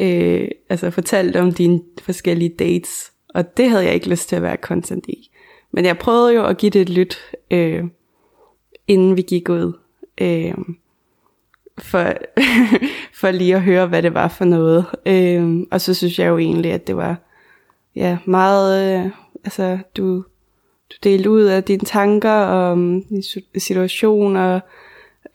øh, 0.00 0.48
altså 0.68 0.90
fortalte 0.90 1.40
om 1.40 1.52
dine 1.52 1.80
forskellige 2.02 2.54
dates, 2.58 3.12
og 3.34 3.56
det 3.56 3.70
havde 3.70 3.84
jeg 3.84 3.94
ikke 3.94 4.08
lyst 4.08 4.28
til 4.28 4.36
at 4.36 4.42
være 4.42 4.56
content 4.56 5.06
i. 5.08 5.30
Men 5.72 5.84
jeg 5.84 5.98
prøvede 5.98 6.34
jo 6.34 6.46
at 6.46 6.56
give 6.56 6.70
det 6.70 6.82
et 6.82 6.88
lyt, 6.88 7.18
øh, 7.50 7.84
inden 8.88 9.16
vi 9.16 9.22
gik 9.22 9.48
ud. 9.48 9.72
Øh, 10.20 10.54
for, 11.78 12.12
for 13.20 13.30
lige 13.30 13.54
at 13.54 13.62
høre, 13.62 13.86
hvad 13.86 14.02
det 14.02 14.14
var 14.14 14.28
for 14.28 14.44
noget. 14.44 14.86
Øh, 15.06 15.60
og 15.70 15.80
så 15.80 15.94
synes 15.94 16.18
jeg 16.18 16.28
jo 16.28 16.38
egentlig, 16.38 16.72
at 16.72 16.86
det 16.86 16.96
var 16.96 17.16
ja, 17.96 18.18
meget, 18.24 19.04
øh, 19.04 19.10
altså 19.44 19.78
du, 19.96 20.24
du 20.90 20.96
delte 21.04 21.30
ud 21.30 21.42
af 21.42 21.64
dine 21.64 21.84
tanker 21.84 22.30
og 22.30 22.78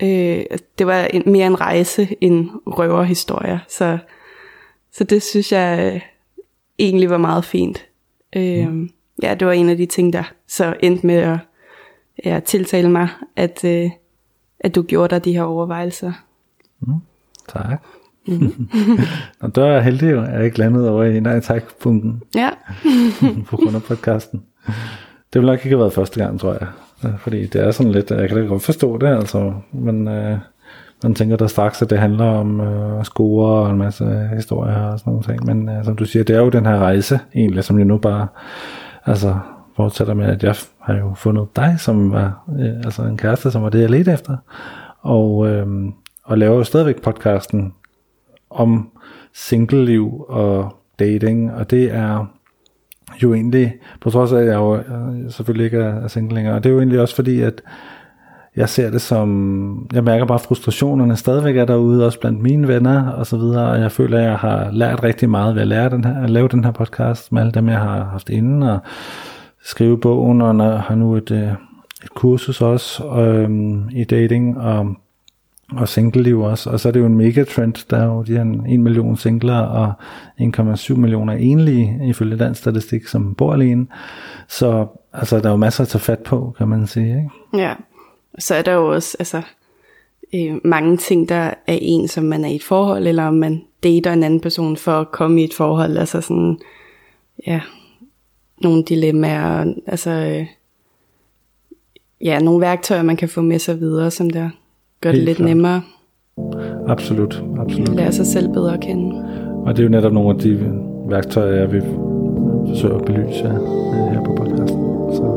øh, 0.02 0.46
det 0.78 0.88
var 0.88 1.04
en, 1.04 1.24
mere 1.26 1.48
en 1.48 1.62
rejse 1.62 2.16
end 2.22 2.50
røverhistorier. 2.68 3.60
Så, 3.68 3.98
så 4.92 5.04
det 5.04 5.24
synes 5.24 5.52
jeg 5.52 5.94
øh, 5.96 6.02
egentlig 6.80 7.10
var 7.10 7.18
meget 7.18 7.46
fint. 7.46 7.86
Øhm, 8.36 8.92
Ja, 9.24 9.34
det 9.34 9.48
var 9.48 9.54
en 9.54 9.70
af 9.70 9.78
de 9.78 9.86
ting, 9.86 10.14
der 10.14 10.24
så 10.48 10.76
endte 10.80 11.08
med 11.08 11.16
at 11.16 11.38
ja, 12.26 12.40
tiltale 12.40 12.90
mig, 12.90 13.08
at, 13.36 13.64
øh, 13.66 13.92
at 14.60 14.76
du 14.76 14.82
gjorde 14.82 15.16
dig 15.16 15.26
de 15.26 15.34
her 15.34 15.44
overvejelser. 15.44 16.12
Tak. 17.48 17.84
og 19.42 19.56
der 19.56 19.66
er 19.66 19.82
heldig 19.82 20.10
at 20.10 20.34
jeg 20.34 20.46
ikke 20.46 20.58
landet 20.58 20.90
over 20.90 21.04
i 21.04 21.20
nej 21.20 21.40
tak-punkten 21.40 22.24
Ja, 22.36 22.50
på 23.50 23.58
grund 23.58 23.76
af 23.76 23.84
podcasten. 23.84 24.44
Det 25.34 25.42
ville 25.42 25.52
nok 25.52 25.60
ikke 25.60 25.70
have 25.70 25.80
været 25.80 25.94
første 25.94 26.24
gang, 26.24 26.39
tror 26.39 26.54
jeg. 26.54 26.68
Fordi 27.20 27.48
det 27.48 27.62
er 27.62 27.72
sådan 27.72 27.92
lidt, 27.92 28.12
jeg 28.12 28.30
kan 28.30 28.38
da 28.38 28.44
godt 28.44 28.63
forstå 28.63 28.98
det, 28.98 29.08
altså. 29.08 29.54
Men 29.72 30.08
øh, 30.08 30.38
man 31.04 31.15
tænker 31.15 31.38
da 31.38 31.48
straks, 31.48 31.82
at 31.82 31.89
det 31.89 32.00
handler 32.00 32.26
om 32.26 32.62
øh, 32.62 33.04
score 33.04 33.48
og 33.48 33.72
en 33.72 33.78
masse 33.78 34.30
historier 34.36 34.82
og 34.82 35.00
sådan 35.00 35.12
nogle 35.13 35.24
ting. 35.24 35.46
Men 35.46 35.70
øh, 35.70 35.86
som 35.86 35.96
du 35.96 36.06
siger, 36.06 36.24
det 36.24 36.36
er 36.36 36.39
jo 36.39 36.50
den 36.50 36.65
her 36.65 36.78
rejse 36.78 37.20
egentlig, 37.36 37.63
som 37.63 37.78
jeg 37.78 37.86
nu 37.86 37.98
bare 37.98 38.28
altså, 39.06 39.36
fortsætter 39.76 40.13
med, 40.13 40.26
at 40.26 40.44
jeg 40.44 40.56
har 40.82 40.98
jo 40.98 41.13
fundet 41.15 41.48
dig, 41.56 41.76
som 41.78 42.12
var 42.12 42.44
øh, 42.60 42.78
altså 42.86 43.02
en 43.02 43.18
kæreste, 43.18 43.52
som 43.52 43.63
var 43.63 43.70
det, 43.70 43.82
jeg 43.82 43.89
ledte 43.89 44.12
efter. 44.12 44.38
Og, 45.02 45.48
øh, 45.48 45.68
og 46.24 46.38
laver 46.38 46.56
jo 46.56 46.63
stadigvæk 46.63 47.02
podcasten 47.02 47.74
om 48.50 48.89
single-liv 49.34 50.26
og 50.28 50.76
dating, 51.00 51.54
og 51.54 51.72
det 51.72 51.94
er 51.94 52.26
jo 53.24 53.34
egentlig, 53.34 53.74
på 54.02 54.10
trods 54.10 54.32
af, 54.32 54.38
at 54.38 54.45
jeg 54.45 54.56
jo 54.56 54.76
øh, 54.76 54.84
selvfølgelig 55.32 55.65
ikke 55.65 55.78
er 55.78 56.08
single 56.08 56.36
længere, 56.36 56.56
og 56.56 56.63
det 56.63 56.69
er 56.69 56.74
jo 56.74 56.80
egentlig 56.80 57.02
også 57.02 57.15
fordi, 57.15 57.41
at 57.41 57.62
jeg 58.56 58.69
ser 58.69 58.91
det 58.91 59.02
som, 59.02 59.89
jeg 59.93 60.04
mærker 60.04 60.26
bare, 60.26 60.39
frustrationerne 60.39 61.15
stadigvæk 61.15 61.58
er 61.58 61.65
derude, 61.65 62.06
også 62.06 62.19
blandt 62.19 62.41
mine 62.41 62.67
venner 62.67 63.10
og 63.10 63.28
så 63.28 63.38
videre, 63.38 63.69
og 63.69 63.80
jeg 63.80 63.91
føler, 63.91 64.17
at 64.17 64.24
jeg 64.24 64.38
har 64.38 64.72
lært 64.72 65.04
rigtig 65.04 65.30
meget 65.30 65.56
ved 65.56 65.62
at, 65.62 65.67
lære 65.67 65.89
den 65.89 66.04
her, 66.04 66.24
at 66.24 66.30
lave 66.30 66.48
den 66.48 66.63
her 66.63 66.72
podcast 66.72 67.32
med 67.32 67.41
alle 67.41 67.52
dem, 67.52 67.69
jeg 67.69 67.80
har 67.80 68.04
haft 68.04 68.30
inden, 68.30 68.63
og 68.63 68.80
skrive 69.63 70.00
bogen, 70.00 70.41
og 70.41 70.82
har 70.82 70.95
nu 70.95 71.15
et, 71.15 71.32
øh, 71.32 71.52
et 72.04 72.10
kursus 72.15 72.62
også 72.62 73.04
øhm, 73.06 73.89
i 73.91 74.04
dating, 74.04 74.58
og 74.58 74.95
og 75.78 75.90
single-liv 75.90 76.42
også, 76.42 76.70
og 76.70 76.80
så 76.80 76.88
er 76.88 76.92
det 76.92 77.00
jo 77.00 77.06
en 77.06 77.18
megatrend, 77.18 77.88
der 77.90 77.98
er 77.98 78.06
jo 78.06 78.24
de 78.24 78.32
her 78.32 78.64
1 78.70 78.80
million 78.80 79.18
singler 79.18 79.60
og 79.60 79.94
1,7 80.42 80.94
millioner 80.94 81.34
enlige, 81.34 82.00
ifølge 82.10 82.38
dansk 82.38 82.62
statistik, 82.62 83.08
som 83.08 83.36
bor 83.36 83.54
alene. 83.54 83.88
Så 84.48 84.88
altså, 85.14 85.40
der 85.40 85.46
er 85.46 85.52
jo 85.52 85.58
masser 85.58 85.84
at 85.84 85.88
tage 85.88 86.02
fat 86.02 86.20
på, 86.20 86.56
kan 86.58 86.68
man 86.68 86.88
sige. 86.88 87.08
Ikke? 87.08 87.64
ja. 87.64 87.74
Så 88.40 88.56
er 88.56 88.62
der 88.62 88.74
jo 88.74 88.94
også 88.94 89.18
altså, 89.20 89.42
øh, 90.36 90.56
mange 90.64 90.98
ting, 90.98 91.30
der 91.30 91.54
er 91.68 91.78
en, 91.82 92.08
som 92.08 92.24
man 92.24 92.46
er 92.46 92.50
i 92.50 92.56
et 92.56 92.64
forhold, 92.64 93.08
eller 93.08 93.24
om 93.24 93.34
man 93.34 93.62
dater 93.84 94.14
en 94.14 94.24
anden 94.24 94.40
person 94.40 94.78
for 94.78 94.92
at 94.92 95.12
komme 95.12 95.42
i 95.42 95.44
et 95.44 95.54
forhold. 95.54 95.98
Altså 95.98 96.22
sådan, 96.22 96.60
ja, 97.48 97.62
nogle 98.62 98.84
dilemmaer, 98.84 99.74
altså, 99.88 100.12
øh, 100.12 100.46
ja, 102.22 102.40
nogle 102.40 102.62
værktøjer, 102.62 103.04
man 103.04 103.18
kan 103.18 103.30
få 103.30 103.42
med 103.42 103.60
sig 103.60 103.80
videre, 103.80 104.12
som 104.12 104.30
der 104.30 104.50
gør 105.02 105.10
det 105.10 105.16
Helt 105.18 105.26
lidt 105.26 105.38
klart. 105.38 105.50
nemmere 105.50 105.82
Absolut, 106.88 107.44
absolut. 107.60 107.90
at 107.90 107.96
lære 107.96 108.12
sig 108.12 108.26
selv 108.26 108.54
bedre 108.54 108.74
at 108.74 108.80
kende. 108.80 109.16
Og 109.66 109.74
det 109.78 109.80
er 109.80 109.84
jo 109.84 109.90
netop 109.90 110.14
nogle 110.14 110.30
af 110.30 110.36
de 110.36 110.60
værktøjer, 111.10 111.56
jeg 111.60 111.72
vil 111.72 111.84
forsøge 112.68 112.96
at 112.96 113.06
belyse 113.06 113.44
øh, 113.46 114.14
her 114.14 114.24
på 114.26 114.34
podcasten. 114.38 114.80
Så. 115.14 115.36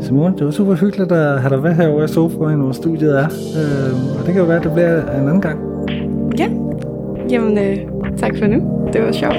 Simone, 0.00 0.34
det 0.38 0.44
var 0.44 0.50
super 0.50 0.74
hyggeligt 0.74 1.12
at 1.12 1.40
have 1.40 1.54
dig 1.54 1.62
med 1.62 1.72
herovre 1.74 2.04
i 2.04 2.08
sofaen, 2.08 2.60
hvor 2.60 2.72
studiet 2.72 3.18
er. 3.18 3.24
Øh, 3.58 4.18
og 4.20 4.26
det 4.26 4.32
kan 4.32 4.36
jo 4.42 4.44
være, 4.44 4.56
at 4.56 4.62
det 4.64 4.72
bliver 4.72 5.02
en 5.02 5.28
anden 5.28 5.40
gang. 5.40 5.58
Ja, 6.38 6.48
jamen 7.30 7.58
øh, 7.58 7.76
tak 8.16 8.36
for 8.38 8.46
nu. 8.46 8.88
Det 8.92 9.02
var 9.02 9.12
sjovt. 9.12 9.34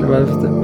Det 0.00 0.08
var 0.08 0.18
det 0.18 0.26
bestemt. 0.26 0.63